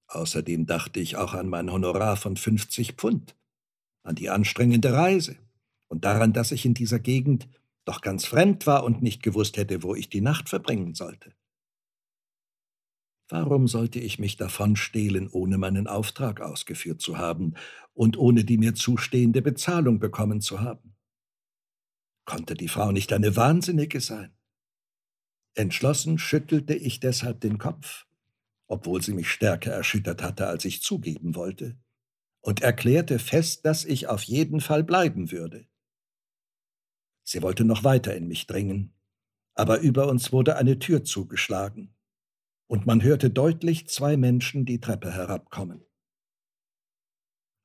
[0.08, 3.36] Außerdem dachte ich auch an mein Honorar von 50 Pfund,
[4.04, 5.36] an die anstrengende Reise
[5.90, 7.50] und daran, dass ich in dieser Gegend
[7.84, 11.34] doch ganz fremd war und nicht gewusst hätte, wo ich die Nacht verbringen sollte.
[13.32, 17.54] Warum sollte ich mich davon stehlen, ohne meinen Auftrag ausgeführt zu haben
[17.94, 20.98] und ohne die mir zustehende Bezahlung bekommen zu haben?
[22.26, 24.36] Konnte die Frau nicht eine Wahnsinnige sein?
[25.54, 28.06] Entschlossen schüttelte ich deshalb den Kopf,
[28.68, 31.80] obwohl sie mich stärker erschüttert hatte, als ich zugeben wollte,
[32.42, 35.68] und erklärte fest, dass ich auf jeden Fall bleiben würde.
[37.24, 38.94] Sie wollte noch weiter in mich dringen,
[39.54, 41.96] aber über uns wurde eine Tür zugeschlagen,
[42.72, 45.84] und man hörte deutlich zwei Menschen die Treppe herabkommen.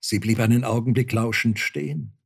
[0.01, 2.19] Sie blieb einen Augenblick lauschend stehen,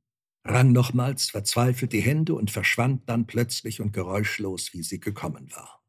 [0.44, 5.84] rang nochmals verzweifelt die Hände und verschwand dann plötzlich und geräuschlos, wie sie gekommen war.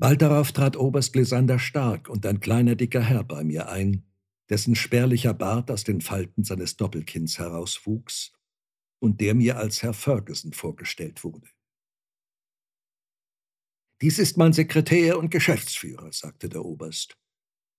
[0.00, 4.07] Bald darauf trat Oberst Lysander Stark und ein kleiner dicker Herr bei mir ein,
[4.50, 8.32] dessen spärlicher Bart aus den Falten seines Doppelkinns herauswuchs
[9.00, 11.48] und der mir als Herr Ferguson vorgestellt wurde.
[14.00, 17.18] Dies ist mein Sekretär und Geschäftsführer, sagte der Oberst.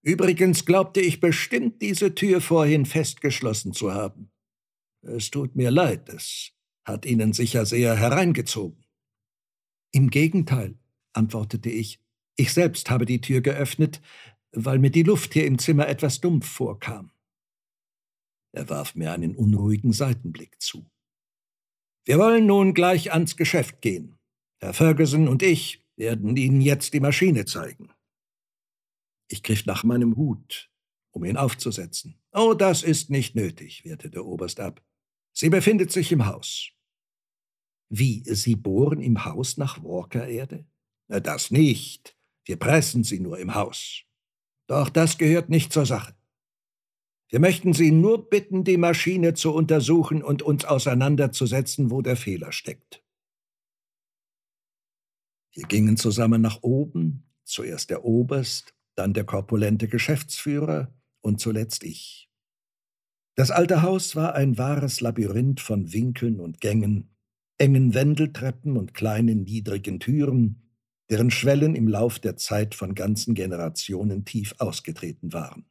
[0.01, 4.31] Übrigens glaubte ich bestimmt, diese Tür vorhin festgeschlossen zu haben.
[5.01, 6.51] Es tut mir leid, es
[6.85, 8.83] hat Ihnen sicher sehr hereingezogen.
[9.91, 10.77] Im Gegenteil,
[11.13, 11.99] antwortete ich,
[12.35, 14.01] ich selbst habe die Tür geöffnet,
[14.51, 17.11] weil mir die Luft hier im Zimmer etwas dumpf vorkam.
[18.51, 20.89] Er warf mir einen unruhigen Seitenblick zu.
[22.05, 24.17] Wir wollen nun gleich ans Geschäft gehen.
[24.59, 27.91] Herr Ferguson und ich werden Ihnen jetzt die Maschine zeigen.
[29.27, 30.71] Ich griff nach meinem Hut,
[31.11, 32.19] um ihn aufzusetzen.
[32.31, 34.83] Oh, das ist nicht nötig, wehrte der Oberst ab.
[35.33, 36.71] Sie befindet sich im Haus.
[37.89, 40.65] Wie, Sie bohren im Haus nach Walker-Erde?
[41.07, 42.15] Das nicht.
[42.45, 44.03] Wir pressen sie nur im Haus.
[44.69, 46.13] Doch das gehört nicht zur Sache.
[47.29, 52.51] Wir möchten Sie nur bitten, die Maschine zu untersuchen und uns auseinanderzusetzen, wo der Fehler
[52.51, 53.03] steckt.
[55.53, 62.29] Wir gingen zusammen nach oben, zuerst der Oberst, dann der korpulente Geschäftsführer und zuletzt ich.
[63.35, 67.15] Das alte Haus war ein wahres Labyrinth von Winkeln und Gängen,
[67.57, 70.68] engen Wendeltreppen und kleinen niedrigen Türen,
[71.09, 75.65] deren Schwellen im Lauf der Zeit von ganzen Generationen tief ausgetreten waren.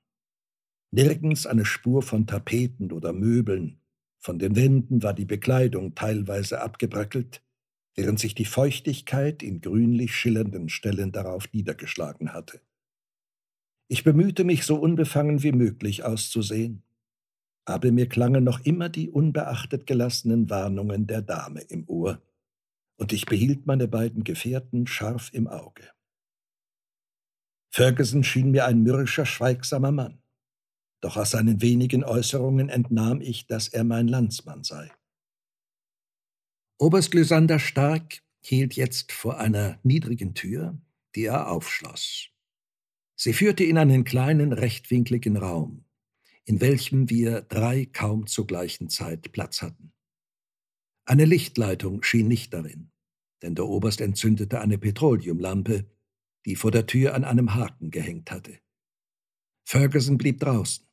[0.91, 3.81] Nirgends eine Spur von Tapeten oder Möbeln,
[4.19, 7.43] von den Wänden war die Bekleidung teilweise abgebröckelt,
[7.95, 12.61] während sich die Feuchtigkeit in grünlich schillernden Stellen darauf niedergeschlagen hatte.
[13.89, 16.83] Ich bemühte mich, so unbefangen wie möglich auszusehen,
[17.65, 22.21] aber mir klangen noch immer die unbeachtet gelassenen Warnungen der Dame im Ohr,
[22.99, 25.91] und ich behielt meine beiden Gefährten scharf im Auge.
[27.71, 30.23] Ferguson schien mir ein mürrischer, schweigsamer Mann,
[31.01, 34.91] doch aus seinen wenigen Äußerungen entnahm ich, dass er mein Landsmann sei.
[36.79, 40.81] Oberst Lysander Stark hielt jetzt vor einer niedrigen Tür,
[41.15, 42.29] die er aufschloss.
[43.17, 45.85] Sie führte in einen kleinen, rechtwinkligen Raum,
[46.45, 49.93] in welchem wir drei kaum zur gleichen Zeit Platz hatten.
[51.09, 52.91] Eine Lichtleitung schien nicht darin,
[53.41, 55.87] denn der Oberst entzündete eine Petroleumlampe,
[56.45, 58.61] die vor der Tür an einem Haken gehängt hatte.
[59.67, 60.87] Ferguson blieb draußen,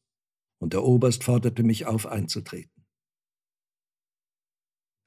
[0.62, 2.86] und der Oberst forderte mich auf, einzutreten.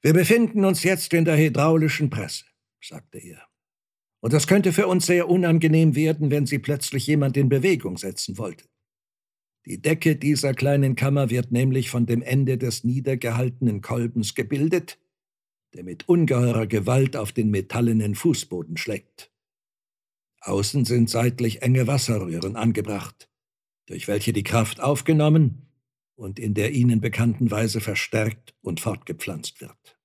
[0.03, 2.45] Wir befinden uns jetzt in der hydraulischen Presse,
[2.79, 3.47] sagte er.
[4.21, 8.37] Und das könnte für uns sehr unangenehm werden, wenn sie plötzlich jemand in Bewegung setzen
[8.37, 8.69] wollte.
[9.69, 14.97] Die Decke dieser kleinen Kammer wird nämlich von dem Ende des niedergehaltenen Kolbens gebildet,
[15.75, 19.31] der mit ungeheurer Gewalt auf den metallenen Fußboden schlägt.
[20.41, 23.29] Außen sind seitlich enge Wasserröhren angebracht,
[23.85, 25.67] durch welche die Kraft aufgenommen
[26.15, 29.99] und in der ihnen bekannten Weise verstärkt und fortgepflanzt wird.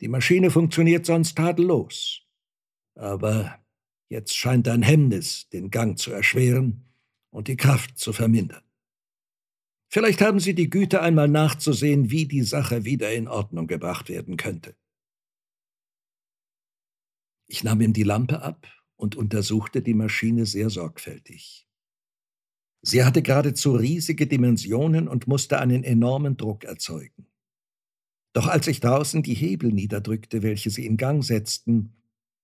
[0.00, 2.22] Die Maschine funktioniert sonst tadellos,
[2.94, 3.62] aber
[4.08, 6.91] jetzt scheint ein Hemmnis den Gang zu erschweren
[7.32, 8.62] und die Kraft zu vermindern.
[9.88, 14.36] Vielleicht haben Sie die Güte einmal nachzusehen, wie die Sache wieder in Ordnung gebracht werden
[14.36, 14.76] könnte.
[17.46, 18.66] Ich nahm ihm die Lampe ab
[18.96, 21.68] und untersuchte die Maschine sehr sorgfältig.
[22.82, 27.26] Sie hatte geradezu riesige Dimensionen und musste einen enormen Druck erzeugen.
[28.32, 31.94] Doch als ich draußen die Hebel niederdrückte, welche sie in Gang setzten,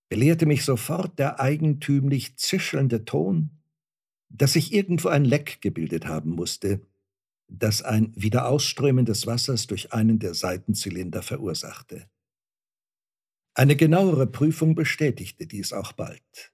[0.07, 3.58] belehrte mich sofort der eigentümlich zischelnde Ton,
[4.29, 6.81] dass sich irgendwo ein Leck gebildet haben musste,
[7.47, 12.09] das ein Wiederausströmen des Wassers durch einen der Seitenzylinder verursachte.
[13.55, 16.53] Eine genauere Prüfung bestätigte dies auch bald.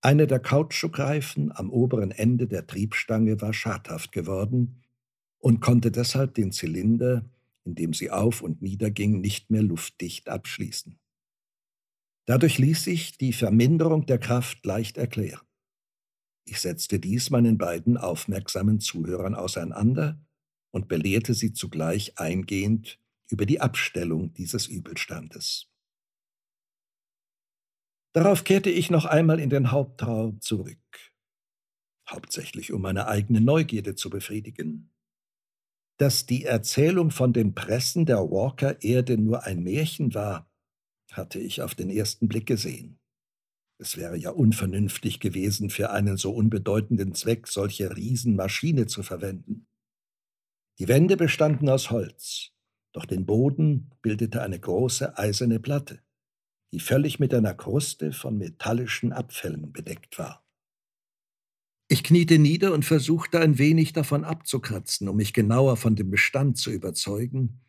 [0.00, 4.84] Eine der Kautschukreifen am oberen Ende der Triebstange war schadhaft geworden
[5.38, 7.28] und konnte deshalb den Zylinder,
[7.64, 10.98] in dem sie auf und nieder ging, nicht mehr luftdicht abschließen.
[12.26, 15.47] Dadurch ließ sich die Verminderung der Kraft leicht erklären.
[16.50, 20.18] Ich setzte dies meinen beiden aufmerksamen Zuhörern auseinander
[20.70, 25.68] und belehrte sie zugleich eingehend über die Abstellung dieses Übelstandes.
[28.14, 30.78] Darauf kehrte ich noch einmal in den Hauptraum zurück,
[32.08, 34.90] hauptsächlich um meine eigene Neugierde zu befriedigen.
[35.98, 40.50] Dass die Erzählung von den Pressen der Walker-Erde nur ein Märchen war,
[41.12, 42.98] hatte ich auf den ersten Blick gesehen.
[43.80, 49.68] Es wäre ja unvernünftig gewesen, für einen so unbedeutenden Zweck solche Riesenmaschine zu verwenden.
[50.80, 52.50] Die Wände bestanden aus Holz,
[52.92, 56.02] doch den Boden bildete eine große eiserne Platte,
[56.72, 60.44] die völlig mit einer Kruste von metallischen Abfällen bedeckt war.
[61.88, 66.58] Ich kniete nieder und versuchte ein wenig davon abzukratzen, um mich genauer von dem Bestand
[66.58, 67.60] zu überzeugen,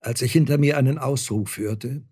[0.00, 2.06] als ich hinter mir einen Ausruf hörte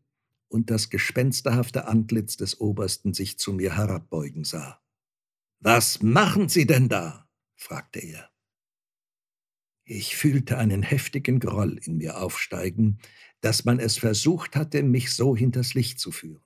[0.55, 4.81] und das gespensterhafte Antlitz des Obersten sich zu mir herabbeugen sah.
[5.59, 7.29] Was machen Sie denn da?
[7.57, 8.31] fragte er.
[9.85, 13.01] Ich fühlte einen heftigen Groll in mir aufsteigen,
[13.41, 16.45] dass man es versucht hatte, mich so hinters Licht zu führen.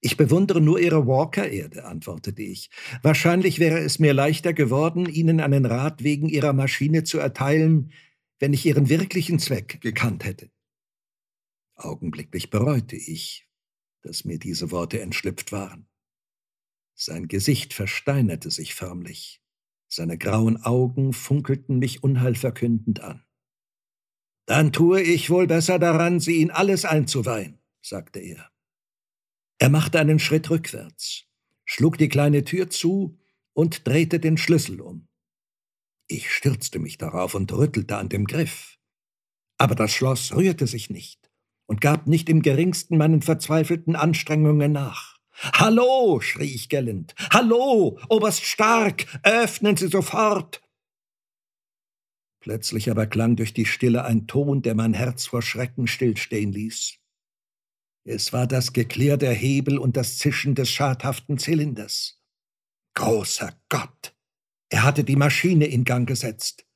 [0.00, 2.70] Ich bewundere nur Ihre Walker-Erde, antwortete ich.
[3.02, 7.92] Wahrscheinlich wäre es mir leichter geworden, Ihnen einen Rat wegen Ihrer Maschine zu erteilen,
[8.40, 10.50] wenn ich Ihren wirklichen Zweck gekannt hätte.
[11.76, 13.48] Augenblicklich bereute ich,
[14.02, 15.88] dass mir diese Worte entschlüpft waren.
[16.94, 19.42] Sein Gesicht versteinerte sich förmlich.
[19.88, 23.24] Seine grauen Augen funkelten mich unheilverkündend an.
[24.46, 28.50] Dann tue ich wohl besser daran, Sie in alles einzuweihen, sagte er.
[29.58, 31.24] Er machte einen Schritt rückwärts,
[31.64, 33.18] schlug die kleine Tür zu
[33.52, 35.08] und drehte den Schlüssel um.
[36.06, 38.78] Ich stürzte mich darauf und rüttelte an dem Griff.
[39.56, 41.23] Aber das Schloss rührte sich nicht
[41.66, 45.18] und gab nicht im geringsten meinen verzweifelten Anstrengungen nach.
[45.54, 47.14] Hallo, schrie ich gellend.
[47.32, 50.62] Hallo, Oberst Stark, öffnen Sie sofort.
[52.40, 56.98] Plötzlich aber klang durch die Stille ein Ton, der mein Herz vor Schrecken stillstehen ließ.
[58.04, 62.20] Es war das Geklirr der Hebel und das Zischen des schadhaften Zylinders.
[62.94, 64.14] Großer Gott!
[64.68, 66.66] Er hatte die Maschine in Gang gesetzt.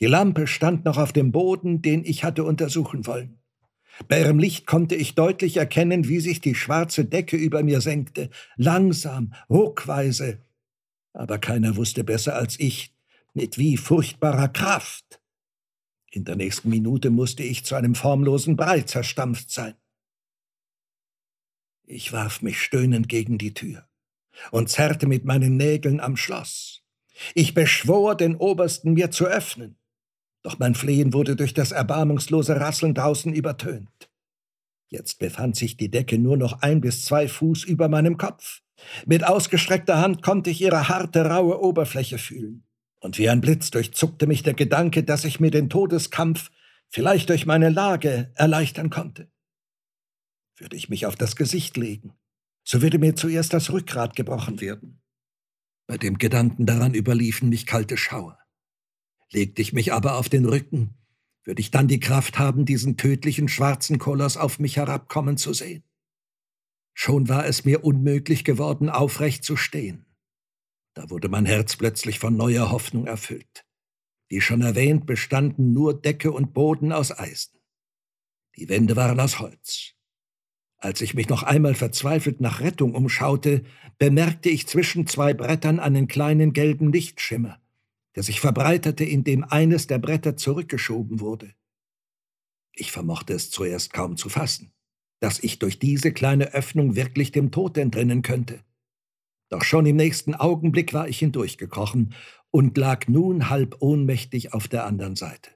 [0.00, 3.41] Die Lampe stand noch auf dem Boden, den ich hatte untersuchen wollen.
[4.08, 8.30] Bei ihrem Licht konnte ich deutlich erkennen, wie sich die schwarze Decke über mir senkte,
[8.56, 10.38] langsam, ruckweise.
[11.12, 12.94] Aber keiner wusste besser als ich,
[13.34, 15.20] mit wie furchtbarer Kraft.
[16.10, 19.74] In der nächsten Minute musste ich zu einem formlosen Brei zerstampft sein.
[21.84, 23.88] Ich warf mich stöhnend gegen die Tür
[24.50, 26.82] und zerrte mit meinen Nägeln am Schloss.
[27.34, 29.76] Ich beschwor den Obersten, mir zu öffnen.
[30.42, 34.10] Doch mein Flehen wurde durch das erbarmungslose Rasseln draußen übertönt.
[34.88, 38.60] Jetzt befand sich die Decke nur noch ein bis zwei Fuß über meinem Kopf.
[39.06, 42.64] Mit ausgestreckter Hand konnte ich ihre harte, raue Oberfläche fühlen.
[43.00, 46.50] Und wie ein Blitz durchzuckte mich der Gedanke, dass ich mir den Todeskampf
[46.88, 49.30] vielleicht durch meine Lage erleichtern konnte.
[50.58, 52.12] Würde ich mich auf das Gesicht legen,
[52.64, 55.00] so würde mir zuerst das Rückgrat gebrochen werden.
[55.86, 58.38] Bei dem Gedanken daran überliefen mich kalte Schauer.
[59.32, 60.94] Legte ich mich aber auf den Rücken,
[61.44, 65.82] würde ich dann die Kraft haben, diesen tödlichen schwarzen Koloss auf mich herabkommen zu sehen.
[66.94, 70.04] Schon war es mir unmöglich geworden, aufrecht zu stehen.
[70.94, 73.64] Da wurde mein Herz plötzlich von neuer Hoffnung erfüllt.
[74.28, 77.58] Wie schon erwähnt, bestanden nur Decke und Boden aus Eisen.
[78.56, 79.94] Die Wände waren aus Holz.
[80.76, 83.64] Als ich mich noch einmal verzweifelt nach Rettung umschaute,
[83.98, 87.61] bemerkte ich zwischen zwei Brettern einen kleinen gelben Lichtschimmer
[88.14, 91.54] der sich verbreiterte, indem eines der Bretter zurückgeschoben wurde.
[92.74, 94.72] Ich vermochte es zuerst kaum zu fassen,
[95.20, 98.64] dass ich durch diese kleine Öffnung wirklich dem Tod entrinnen könnte.
[99.50, 102.14] Doch schon im nächsten Augenblick war ich hindurchgekrochen
[102.50, 105.50] und lag nun halb ohnmächtig auf der anderen Seite.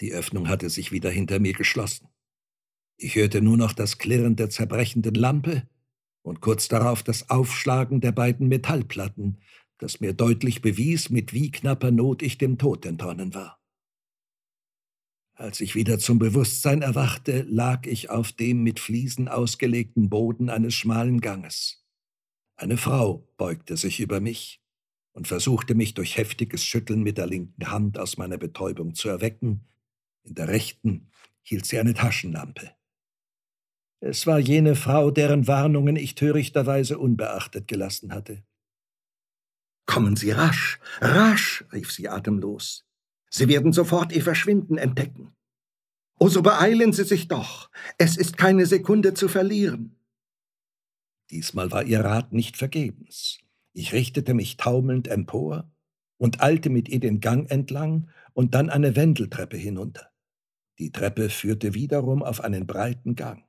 [0.00, 2.08] Die Öffnung hatte sich wieder hinter mir geschlossen.
[2.96, 5.66] Ich hörte nur noch das Klirren der zerbrechenden Lampe
[6.22, 9.38] und kurz darauf das Aufschlagen der beiden Metallplatten,
[9.82, 13.60] das mir deutlich bewies, mit wie knapper Not ich dem Tod entronnen war.
[15.34, 20.74] Als ich wieder zum Bewusstsein erwachte, lag ich auf dem mit Fliesen ausgelegten Boden eines
[20.74, 21.84] schmalen Ganges.
[22.54, 24.62] Eine Frau beugte sich über mich
[25.14, 29.66] und versuchte mich durch heftiges Schütteln mit der linken Hand aus meiner Betäubung zu erwecken,
[30.22, 31.10] in der rechten
[31.42, 32.70] hielt sie eine Taschenlampe.
[33.98, 38.44] Es war jene Frau, deren Warnungen ich törichterweise unbeachtet gelassen hatte.
[39.92, 42.86] Kommen Sie rasch, rasch, rief sie atemlos.
[43.28, 45.34] Sie werden sofort Ihr Verschwinden entdecken.
[46.18, 47.68] Oh, so beeilen Sie sich doch.
[47.98, 49.98] Es ist keine Sekunde zu verlieren.
[51.30, 53.40] Diesmal war ihr Rat nicht vergebens.
[53.74, 55.70] Ich richtete mich taumelnd empor
[56.16, 60.10] und eilte mit ihr den Gang entlang und dann eine Wendeltreppe hinunter.
[60.78, 63.44] Die Treppe führte wiederum auf einen breiten Gang.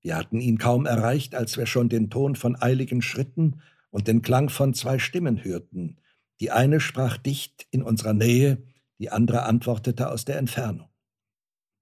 [0.00, 3.62] Wir hatten ihn kaum erreicht, als wir schon den Ton von eiligen Schritten
[3.96, 6.02] und den Klang von zwei Stimmen hörten.
[6.40, 8.62] Die eine sprach dicht in unserer Nähe,
[8.98, 10.90] die andere antwortete aus der Entfernung.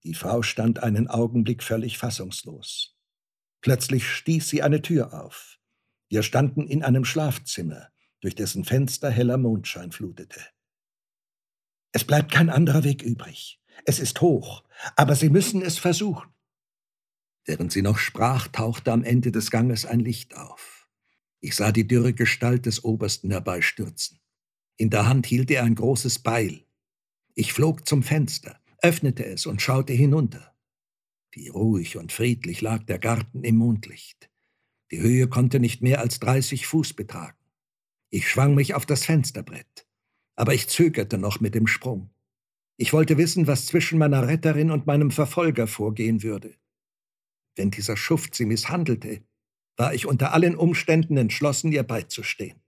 [0.05, 2.97] Die Frau stand einen Augenblick völlig fassungslos.
[3.63, 5.59] Plötzlich stieß sie eine Tür auf.
[6.09, 7.89] Wir standen in einem Schlafzimmer,
[8.21, 10.41] durch dessen Fenster heller Mondschein flutete.
[11.91, 13.61] Es bleibt kein anderer Weg übrig.
[13.87, 14.63] Es ist hoch,
[14.95, 16.33] aber Sie müssen es versuchen.
[17.45, 20.74] Während sie noch sprach, tauchte am Ende des Ganges ein Licht auf.
[21.45, 24.19] Ich sah die dürre Gestalt des Obersten herbeistürzen.
[24.79, 26.65] In der Hand hielt er ein großes Beil.
[27.35, 30.57] Ich flog zum Fenster, öffnete es und schaute hinunter.
[31.33, 34.31] Wie ruhig und friedlich lag der Garten im Mondlicht.
[34.91, 37.37] Die Höhe konnte nicht mehr als dreißig Fuß betragen.
[38.09, 39.87] Ich schwang mich auf das Fensterbrett,
[40.37, 42.09] aber ich zögerte noch mit dem Sprung.
[42.79, 46.57] Ich wollte wissen, was zwischen meiner Retterin und meinem Verfolger vorgehen würde.
[47.55, 49.27] Wenn dieser Schuft sie misshandelte,
[49.77, 52.61] war ich unter allen Umständen entschlossen, ihr beizustehen.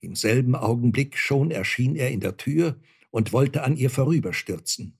[0.00, 2.80] Im selben Augenblick schon erschien er in der Tür
[3.10, 4.98] und wollte an ihr vorüberstürzen.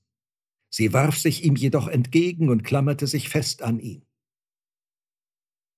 [0.68, 4.07] Sie warf sich ihm jedoch entgegen und klammerte sich fest an ihn.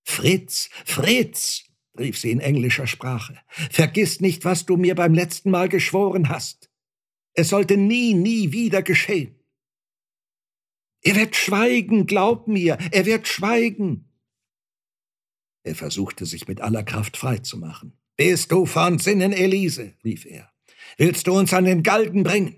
[0.04, 1.64] Fritz, Fritz,
[1.98, 6.70] rief sie in englischer Sprache, vergiss nicht, was du mir beim letzten Mal geschworen hast.
[7.34, 9.38] Es sollte nie, nie wieder geschehen.
[11.02, 14.11] Er wird schweigen, glaub mir, er wird schweigen.
[15.62, 17.92] Er versuchte sich mit aller Kraft freizumachen.
[18.16, 19.94] Bist du von Sinnen, Elise?
[20.04, 20.52] rief er.
[20.96, 22.56] Willst du uns an den Galgen bringen?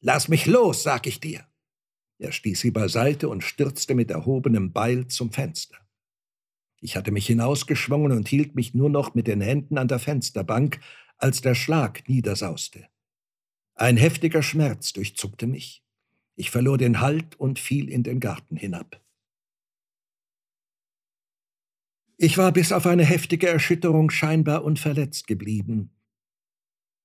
[0.00, 1.44] Lass mich los, sag ich dir.
[2.18, 5.76] Er stieß sie beiseite und stürzte mit erhobenem Beil zum Fenster.
[6.80, 10.80] Ich hatte mich hinausgeschwungen und hielt mich nur noch mit den Händen an der Fensterbank,
[11.18, 12.88] als der Schlag niedersauste.
[13.74, 15.82] Ein heftiger Schmerz durchzuckte mich.
[16.36, 19.00] Ich verlor den Halt und fiel in den Garten hinab.
[22.22, 25.96] Ich war bis auf eine heftige Erschütterung scheinbar unverletzt geblieben.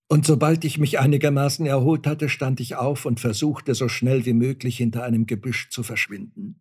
[0.10, 4.34] Und sobald ich mich einigermaßen erholt hatte, stand ich auf und versuchte so schnell wie
[4.34, 6.60] möglich hinter einem Gebüsch zu verschwinden.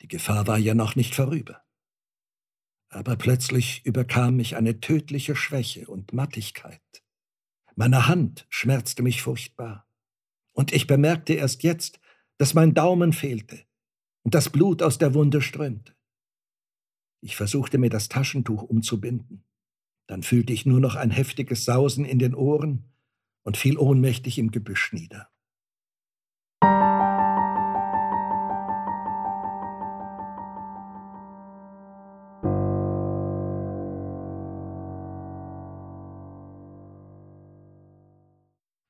[0.00, 1.60] Die Gefahr war ja noch nicht vorüber.
[2.88, 7.04] Aber plötzlich überkam mich eine tödliche Schwäche und Mattigkeit.
[7.74, 9.86] Meine Hand schmerzte mich furchtbar.
[10.54, 12.00] Und ich bemerkte erst jetzt,
[12.38, 13.60] dass mein Daumen fehlte
[14.22, 15.95] und das Blut aus der Wunde strömte.
[17.26, 19.42] Ich versuchte mir das Taschentuch umzubinden.
[20.06, 22.84] Dann fühlte ich nur noch ein heftiges Sausen in den Ohren
[23.42, 25.28] und fiel ohnmächtig im Gebüsch nieder.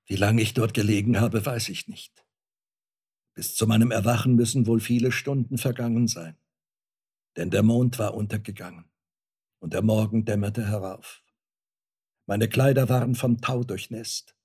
[0.05, 2.27] Wie lange ich dort gelegen habe, weiß ich nicht.
[3.33, 6.37] Bis zu meinem Erwachen müssen wohl viele Stunden vergangen sein.
[7.37, 8.91] Denn der Mond war untergegangen
[9.61, 11.23] und der Morgen dämmerte herauf.
[12.27, 14.37] Meine Kleider waren vom Tau durchnässt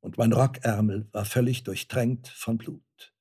[0.00, 3.14] und mein Rockärmel war völlig durchtränkt von Blut.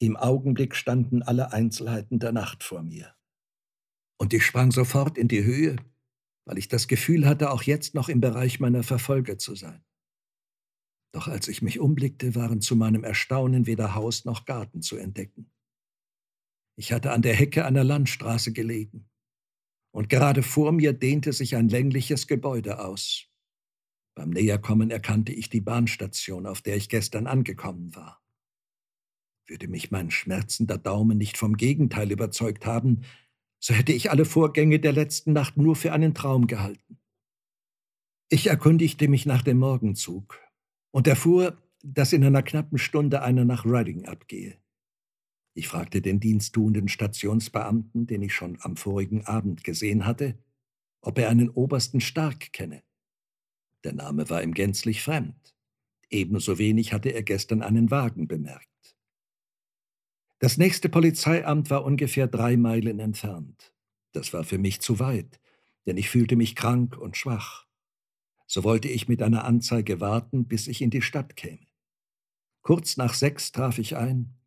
[0.00, 3.14] Im Augenblick standen alle Einzelheiten der Nacht vor mir.
[4.18, 5.76] Und ich sprang sofort in die Höhe,
[6.44, 9.84] weil ich das Gefühl hatte, auch jetzt noch im Bereich meiner Verfolger zu sein.
[11.12, 15.50] Doch als ich mich umblickte, waren zu meinem Erstaunen weder Haus noch Garten zu entdecken.
[16.78, 19.10] Ich hatte an der Hecke einer Landstraße gelegen,
[19.90, 23.26] und gerade vor mir dehnte sich ein längliches Gebäude aus.
[24.14, 28.22] Beim Näherkommen erkannte ich die Bahnstation, auf der ich gestern angekommen war.
[29.48, 33.02] Würde mich mein schmerzender Daumen nicht vom Gegenteil überzeugt haben,
[33.58, 37.00] so hätte ich alle Vorgänge der letzten Nacht nur für einen Traum gehalten.
[38.28, 40.38] Ich erkundigte mich nach dem Morgenzug,
[40.92, 44.60] und erfuhr, dass in einer knappen Stunde einer nach Reading abgehe.
[45.58, 50.38] Ich fragte den diensttuenden Stationsbeamten, den ich schon am vorigen Abend gesehen hatte,
[51.00, 52.84] ob er einen Obersten Stark kenne.
[53.82, 55.56] Der Name war ihm gänzlich fremd.
[56.10, 58.96] Ebenso wenig hatte er gestern einen Wagen bemerkt.
[60.38, 63.74] Das nächste Polizeiamt war ungefähr drei Meilen entfernt.
[64.12, 65.40] Das war für mich zu weit,
[65.86, 67.66] denn ich fühlte mich krank und schwach
[68.50, 71.66] so wollte ich mit einer Anzeige warten, bis ich in die Stadt käme.
[72.62, 74.37] Kurz nach sechs traf ich ein,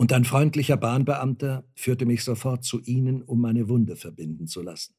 [0.00, 4.94] und ein freundlicher Bahnbeamter führte mich sofort zu Ihnen, um meine Wunde verbinden zu lassen.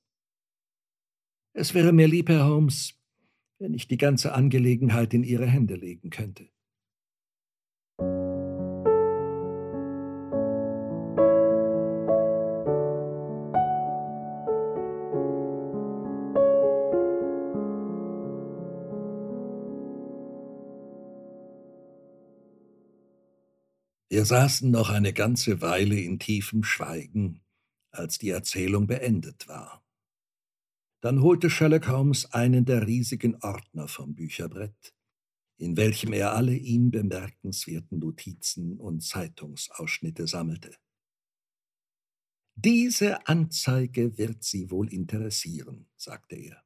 [1.53, 2.93] Es wäre mir lieb, Herr Holmes,
[3.57, 6.50] wenn ich die ganze Angelegenheit in Ihre Hände legen könnte.
[24.21, 27.41] Wir saßen noch eine ganze Weile in tiefem Schweigen,
[27.89, 29.83] als die Erzählung beendet war.
[31.01, 34.93] Dann holte Sherlock Holmes einen der riesigen Ordner vom Bücherbrett,
[35.57, 40.75] in welchem er alle ihm bemerkenswerten Notizen und Zeitungsausschnitte sammelte.
[42.53, 46.63] Diese Anzeige wird Sie wohl interessieren, sagte er.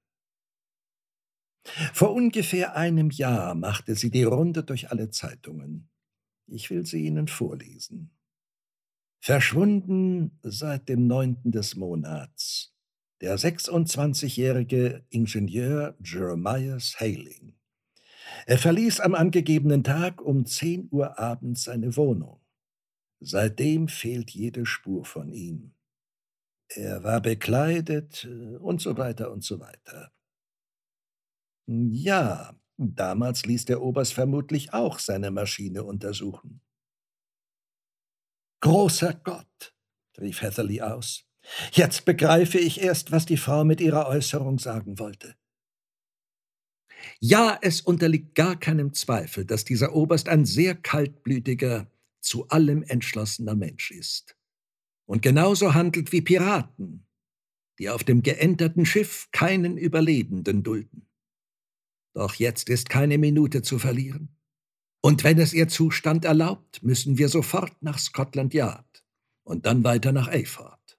[1.93, 5.89] Vor ungefähr einem Jahr machte sie die Runde durch alle Zeitungen.
[6.47, 8.11] Ich will sie Ihnen vorlesen.
[9.19, 12.73] Verschwunden seit dem neunten des Monats.
[13.21, 17.55] Der 26-jährige Ingenieur Jeremias Haling.
[18.45, 22.39] Er verließ am angegebenen Tag um 10 Uhr abends seine Wohnung.
[23.19, 25.73] Seitdem fehlt jede Spur von ihm.
[26.67, 30.11] Er war bekleidet äh, und so weiter und so weiter.
[31.67, 36.61] Ja, damals ließ der Oberst vermutlich auch seine Maschine untersuchen.
[38.61, 39.75] Großer Gott,
[40.19, 41.25] rief Heatherly aus.
[41.71, 45.35] Jetzt begreife ich erst, was die Frau mit ihrer Äußerung sagen wollte.
[47.19, 53.53] Ja, es unterliegt gar keinem Zweifel, dass dieser Oberst ein sehr kaltblütiger, zu allem entschlossener
[53.53, 54.35] Mensch ist.
[55.05, 57.05] Und genauso handelt wie Piraten,
[57.77, 61.04] die auf dem geänderten Schiff keinen Überlebenden dulden.
[62.15, 64.29] Doch jetzt ist keine Minute zu verlieren.
[65.01, 69.03] Und wenn es ihr Zustand erlaubt, müssen wir sofort nach Scotland Yard
[69.43, 70.97] und dann weiter nach Ayford.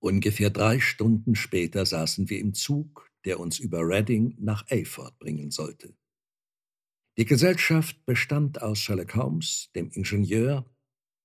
[0.00, 5.50] Ungefähr drei Stunden später saßen wir im Zug, der uns über Reading nach Ayford bringen
[5.50, 5.94] sollte.
[7.18, 10.64] Die Gesellschaft bestand aus Sherlock Holmes, dem Ingenieur,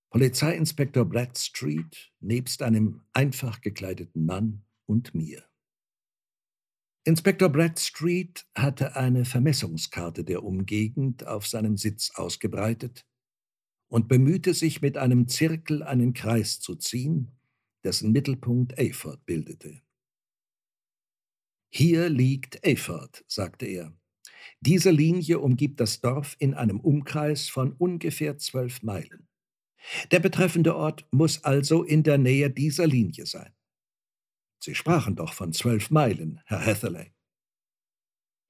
[0.09, 5.43] Polizeiinspektor Bradstreet nebst einem einfach gekleideten Mann und mir.
[7.05, 13.05] Inspektor Bradstreet hatte eine Vermessungskarte der Umgegend auf seinem Sitz ausgebreitet
[13.87, 17.31] und bemühte sich mit einem Zirkel einen Kreis zu ziehen,
[17.85, 19.81] dessen Mittelpunkt Ayford bildete.
[21.69, 23.97] Hier liegt Ayford, sagte er.
[24.61, 29.27] Diese Linie umgibt das Dorf in einem Umkreis von ungefähr zwölf Meilen.
[30.11, 33.53] Der betreffende Ort muss also in der Nähe dieser Linie sein.
[34.59, 37.13] Sie sprachen doch von zwölf Meilen, Herr Hatherley.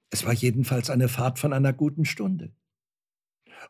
[0.10, 2.56] Es war jedenfalls eine Fahrt von einer guten Stunde.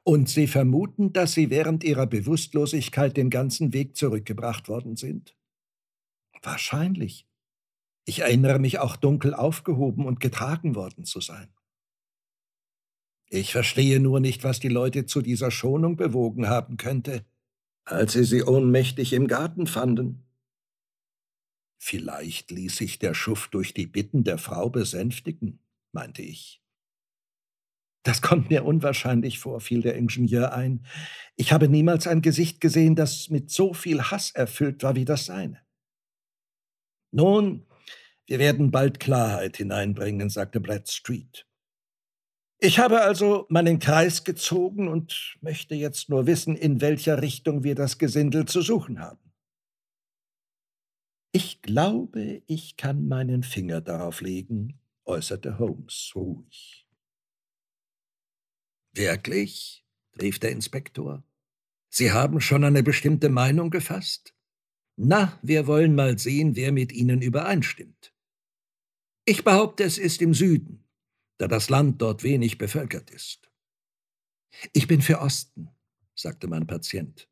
[0.03, 5.35] Und Sie vermuten, dass Sie während Ihrer Bewusstlosigkeit den ganzen Weg zurückgebracht worden sind?
[6.41, 7.27] Wahrscheinlich.
[8.05, 11.49] Ich erinnere mich auch dunkel aufgehoben und getragen worden zu sein.
[13.29, 17.25] Ich verstehe nur nicht, was die Leute zu dieser Schonung bewogen haben könnte,
[17.83, 20.23] als sie sie ohnmächtig im Garten fanden.
[21.77, 25.59] Vielleicht ließ sich der Schuft durch die Bitten der Frau besänftigen,
[25.91, 26.61] meinte ich.
[28.03, 30.85] Das kommt mir unwahrscheinlich vor, fiel der Ingenieur ein.
[31.35, 35.25] Ich habe niemals ein Gesicht gesehen, das mit so viel Hass erfüllt war wie das
[35.25, 35.61] seine.
[37.11, 37.65] Nun,
[38.25, 41.46] wir werden bald Klarheit hineinbringen, sagte Bradstreet.
[42.59, 47.75] Ich habe also meinen Kreis gezogen und möchte jetzt nur wissen, in welcher Richtung wir
[47.75, 49.31] das Gesindel zu suchen haben.
[51.31, 56.87] Ich glaube, ich kann meinen Finger darauf legen, äußerte Holmes ruhig.
[58.93, 59.85] Wirklich?
[60.19, 61.23] rief der Inspektor.
[61.89, 64.33] Sie haben schon eine bestimmte Meinung gefasst?
[64.95, 68.15] Na, wir wollen mal sehen, wer mit Ihnen übereinstimmt.
[69.25, 70.86] Ich behaupte, es ist im Süden
[71.37, 73.49] da das Land dort wenig bevölkert ist.
[74.73, 75.69] Ich bin für Osten,
[76.15, 77.29] sagte mein Patient.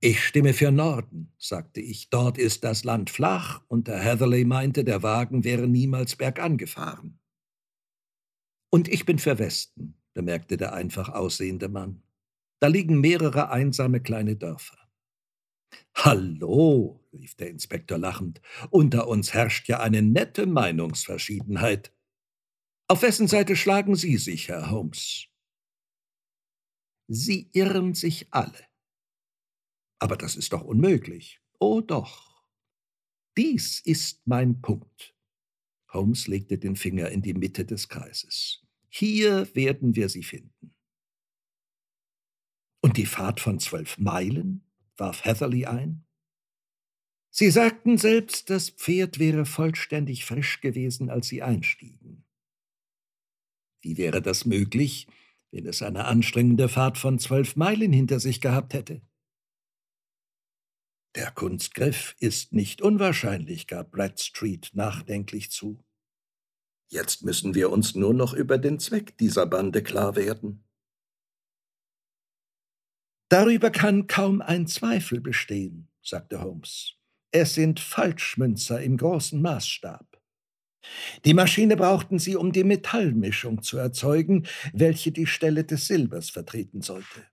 [0.00, 2.10] Ich stimme für Norden, sagte ich.
[2.10, 7.18] Dort ist das Land flach und der Heatherley meinte, der Wagen wäre niemals bergan gefahren.
[8.70, 12.02] Und ich bin für Westen, bemerkte der einfach aussehende Mann.
[12.60, 14.78] Da liegen mehrere einsame kleine Dörfer.
[15.94, 18.40] Hallo, rief der Inspektor lachend,
[18.70, 21.92] unter uns herrscht ja eine nette Meinungsverschiedenheit.
[22.86, 25.26] Auf wessen Seite schlagen Sie sich, Herr Holmes?
[27.08, 28.66] Sie irren sich alle.
[29.98, 31.40] Aber das ist doch unmöglich.
[31.58, 32.44] Oh doch.
[33.36, 35.14] Dies ist mein Punkt.
[35.92, 38.62] Holmes legte den Finger in die Mitte des Kreises.
[38.88, 40.74] Hier werden wir sie finden.
[42.82, 44.62] Und die Fahrt von zwölf Meilen?
[44.96, 46.04] warf Heatherly ein.
[47.30, 52.23] Sie sagten selbst, das Pferd wäre vollständig frisch gewesen, als Sie einstiegen.
[53.84, 55.06] Wie wäre das möglich,
[55.50, 59.02] wenn es eine anstrengende Fahrt von zwölf Meilen hinter sich gehabt hätte?
[61.14, 65.84] Der Kunstgriff ist nicht unwahrscheinlich, gab Bradstreet nachdenklich zu.
[66.90, 70.64] Jetzt müssen wir uns nur noch über den Zweck dieser Bande klar werden.
[73.28, 76.94] Darüber kann kaum ein Zweifel bestehen, sagte Holmes.
[77.32, 80.13] Es sind Falschmünzer im großen Maßstab.
[81.24, 86.82] Die Maschine brauchten sie, um die Metallmischung zu erzeugen, welche die Stelle des Silbers vertreten
[86.82, 87.26] sollte.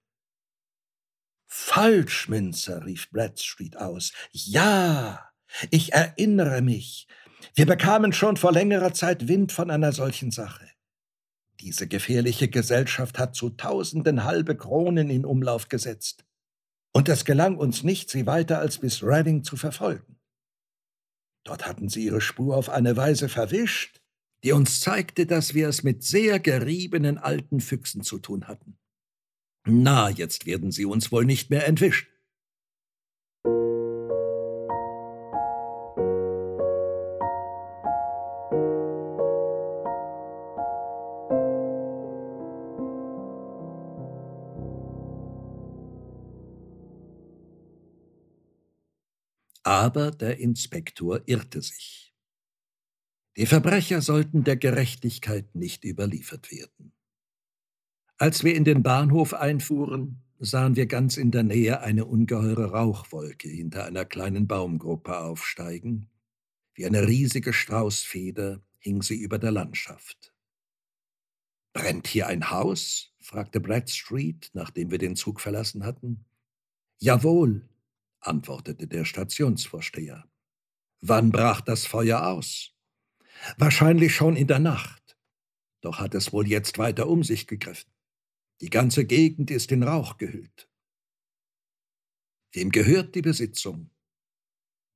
[1.48, 4.14] Falschmünzer, rief Bradstreet aus.
[4.32, 5.32] Ja,
[5.70, 7.08] ich erinnere mich.
[7.56, 10.66] Wir bekamen schon vor längerer Zeit Wind von einer solchen Sache.
[11.60, 16.26] Diese gefährliche Gesellschaft hat zu Tausenden halbe Kronen in Umlauf gesetzt.
[16.94, 20.21] Und es gelang uns nicht, sie weiter als bis Reading zu verfolgen.
[21.44, 24.02] Dort hatten sie ihre Spur auf eine Weise verwischt,
[24.44, 28.78] die uns zeigte, dass wir es mit sehr geriebenen alten Füchsen zu tun hatten.
[29.66, 32.08] Na, jetzt werden sie uns wohl nicht mehr entwischen.
[49.82, 52.14] Aber der Inspektor irrte sich.
[53.36, 56.94] Die Verbrecher sollten der Gerechtigkeit nicht überliefert werden.
[58.20, 63.50] Als wir in den Bahnhof einfuhren, sahen wir ganz in der Nähe eine ungeheure Rauchwolke
[63.50, 66.12] hinter einer kleinen Baumgruppe aufsteigen.
[66.76, 70.32] Wie eine riesige Straußfeder hing sie über der Landschaft.
[71.74, 73.16] Brennt hier ein Haus?
[73.20, 76.24] fragte Bradstreet, nachdem wir den Zug verlassen hatten.
[77.00, 77.68] Jawohl,
[78.22, 80.26] antwortete der Stationsvorsteher.
[81.02, 82.74] Wann brach das Feuer aus?
[83.58, 85.18] Wahrscheinlich schon in der Nacht.
[85.82, 87.92] Doch hat es wohl jetzt weiter um sich gegriffen.
[88.62, 90.70] Die ganze Gegend ist in Rauch gehüllt.
[92.54, 93.90] Wem gehört die Besitzung?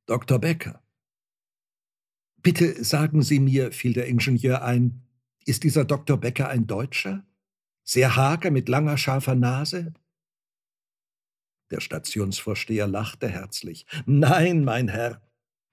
[0.06, 0.38] Dr.
[0.38, 0.84] Becker.
[2.44, 5.02] Bitte sagen Sie mir, fiel der Ingenieur ein,
[5.46, 6.18] ist dieser Dr.
[6.18, 7.26] Becker ein Deutscher?
[7.84, 9.94] Sehr hager mit langer, scharfer Nase?
[11.72, 13.86] Der Stationsvorsteher lachte herzlich.
[14.06, 15.22] Nein, mein Herr,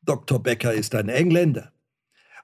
[0.02, 0.42] Dr.
[0.42, 1.72] Becker ist ein Engländer.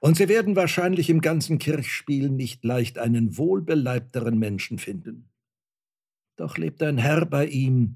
[0.01, 5.29] Und Sie werden wahrscheinlich im ganzen Kirchspiel nicht leicht einen wohlbeleibteren Menschen finden.
[6.37, 7.95] Doch lebt ein Herr bei ihm,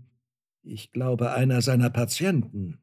[0.64, 2.82] ich glaube einer seiner Patienten,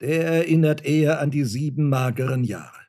[0.00, 2.80] der erinnert eher an die sieben mageren Jahre.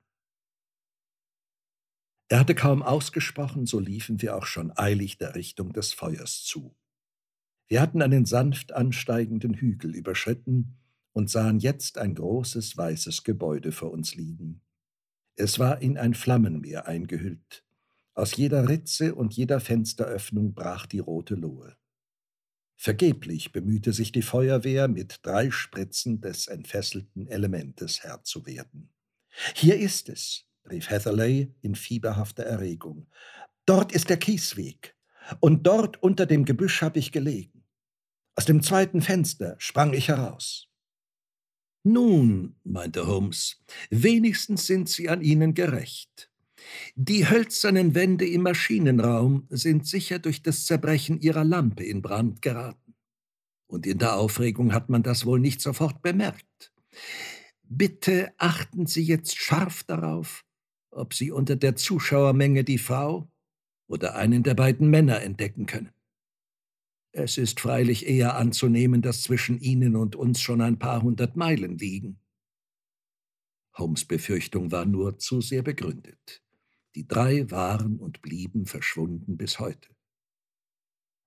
[2.29, 6.73] Er hatte kaum ausgesprochen, so liefen wir auch schon eilig der Richtung des Feuers zu.
[7.71, 10.75] Wir hatten einen sanft ansteigenden Hügel überschritten
[11.13, 14.59] und sahen jetzt ein großes weißes Gebäude vor uns liegen.
[15.37, 17.63] Es war in ein Flammenmeer eingehüllt.
[18.13, 21.77] Aus jeder Ritze und jeder Fensteröffnung brach die rote Lohe.
[22.75, 28.89] Vergeblich bemühte sich die Feuerwehr, mit drei Spritzen des entfesselten Elementes Herr zu werden.
[29.55, 33.07] Hier ist es, rief Hatherley in fieberhafter Erregung.
[33.65, 34.93] Dort ist der Kiesweg.
[35.39, 37.60] Und dort unter dem Gebüsch habe ich gelegen.
[38.35, 40.67] Aus dem zweiten Fenster sprang ich heraus.
[41.83, 46.31] Nun, meinte Holmes, wenigstens sind Sie an Ihnen gerecht.
[46.95, 52.95] Die hölzernen Wände im Maschinenraum sind sicher durch das Zerbrechen ihrer Lampe in Brand geraten.
[53.67, 56.71] Und in der Aufregung hat man das wohl nicht sofort bemerkt.
[57.63, 60.45] Bitte achten Sie jetzt scharf darauf,
[60.91, 63.31] ob Sie unter der Zuschauermenge die Frau
[63.87, 65.91] oder einen der beiden Männer entdecken können.
[67.13, 71.77] Es ist freilich eher anzunehmen, dass zwischen Ihnen und uns schon ein paar hundert Meilen
[71.77, 72.19] liegen.
[73.77, 76.41] Holmes Befürchtung war nur zu sehr begründet.
[76.95, 79.89] Die drei waren und blieben verschwunden bis heute.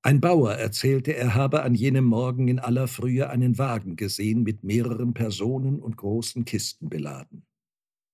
[0.03, 4.63] Ein Bauer erzählte, er habe an jenem Morgen in aller Frühe einen Wagen gesehen mit
[4.63, 7.47] mehreren Personen und großen Kisten beladen,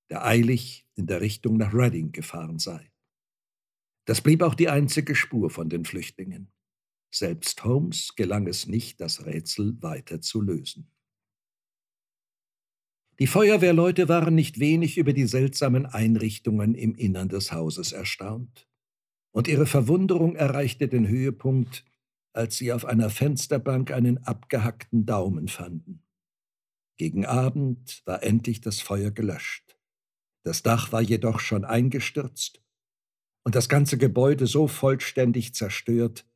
[0.08, 2.92] der eilig in der Richtung nach Reading gefahren sei.
[4.04, 6.52] Das blieb auch die einzige Spur von den Flüchtlingen.
[7.10, 10.90] Selbst Holmes gelang es nicht, das Rätsel weiter zu lösen.
[13.18, 18.66] Die Feuerwehrleute waren nicht wenig über die seltsamen Einrichtungen im Innern des Hauses erstaunt,
[19.32, 21.84] und ihre Verwunderung erreichte den Höhepunkt,
[22.32, 26.02] als sie auf einer Fensterbank einen abgehackten Daumen fanden.
[26.96, 29.78] Gegen Abend war endlich das Feuer gelöscht.
[30.42, 32.62] Das Dach war jedoch schon eingestürzt
[33.44, 36.26] und das ganze Gebäude so vollständig zerstört,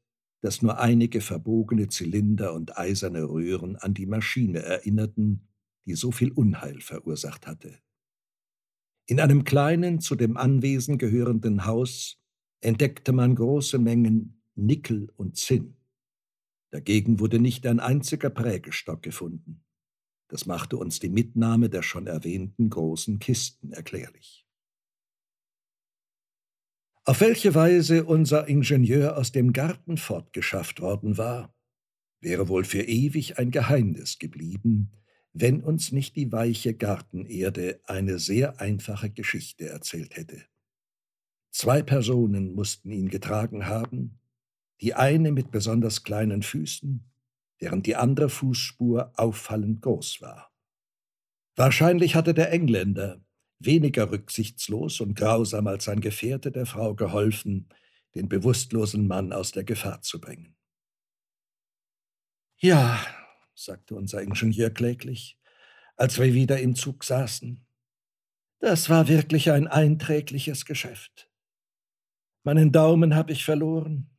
[0.45, 5.49] dass nur einige verbogene Zylinder und eiserne Röhren an die Maschine erinnerten,
[5.87, 7.79] die so viel Unheil verursacht hatte.
[9.07, 12.23] In einem kleinen, zu dem Anwesen gehörenden Haus
[12.61, 15.79] entdeckte man große Mengen Nickel und Zinn.
[16.73, 19.65] Dagegen wurde nicht ein einziger Prägestock gefunden.
[20.29, 24.44] Das machte uns die Mitnahme der schon erwähnten großen Kisten erklärlich.
[27.07, 31.55] Auf welche Weise unser Ingenieur aus dem Garten fortgeschafft worden war,
[32.21, 34.91] wäre wohl für ewig ein Geheimnis geblieben,
[35.35, 40.47] wenn uns nicht die weiche Gartenerde eine sehr einfache Geschichte erzählt hätte.
[41.51, 44.19] Zwei Personen mussten ihn getragen haben,
[44.81, 47.05] die eine mit besonders kleinen Füßen,
[47.59, 50.51] während die andere Fußspur auffallend groß war.
[51.55, 53.23] Wahrscheinlich hatte der Engländer,
[53.67, 57.69] weniger rücksichtslos und grausam als sein Gefährte der Frau geholfen,
[58.15, 60.57] den bewusstlosen Mann aus der Gefahr zu bringen.
[62.59, 63.05] Ja,
[63.55, 65.39] sagte unser Ingenieur kläglich,
[65.97, 67.65] als wir wieder im Zug saßen,
[68.61, 71.31] das war wirklich ein einträgliches Geschäft.
[72.45, 74.11] Meinen Daumen habe ich verloren.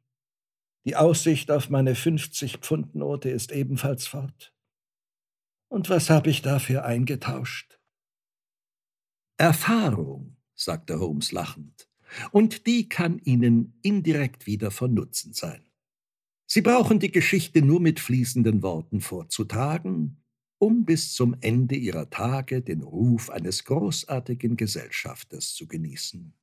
[0.86, 4.54] Die Aussicht auf meine 50-Pfund-Note ist ebenfalls fort.
[5.68, 7.75] Und was habe ich dafür eingetauscht?
[9.38, 11.90] Erfahrung, sagte Holmes lachend,
[12.32, 15.66] und die kann Ihnen indirekt wieder von Nutzen sein.
[16.48, 20.24] Sie brauchen die Geschichte nur mit fließenden Worten vorzutragen,
[20.58, 26.34] um bis zum Ende Ihrer Tage den Ruf eines großartigen Gesellschafters zu genießen.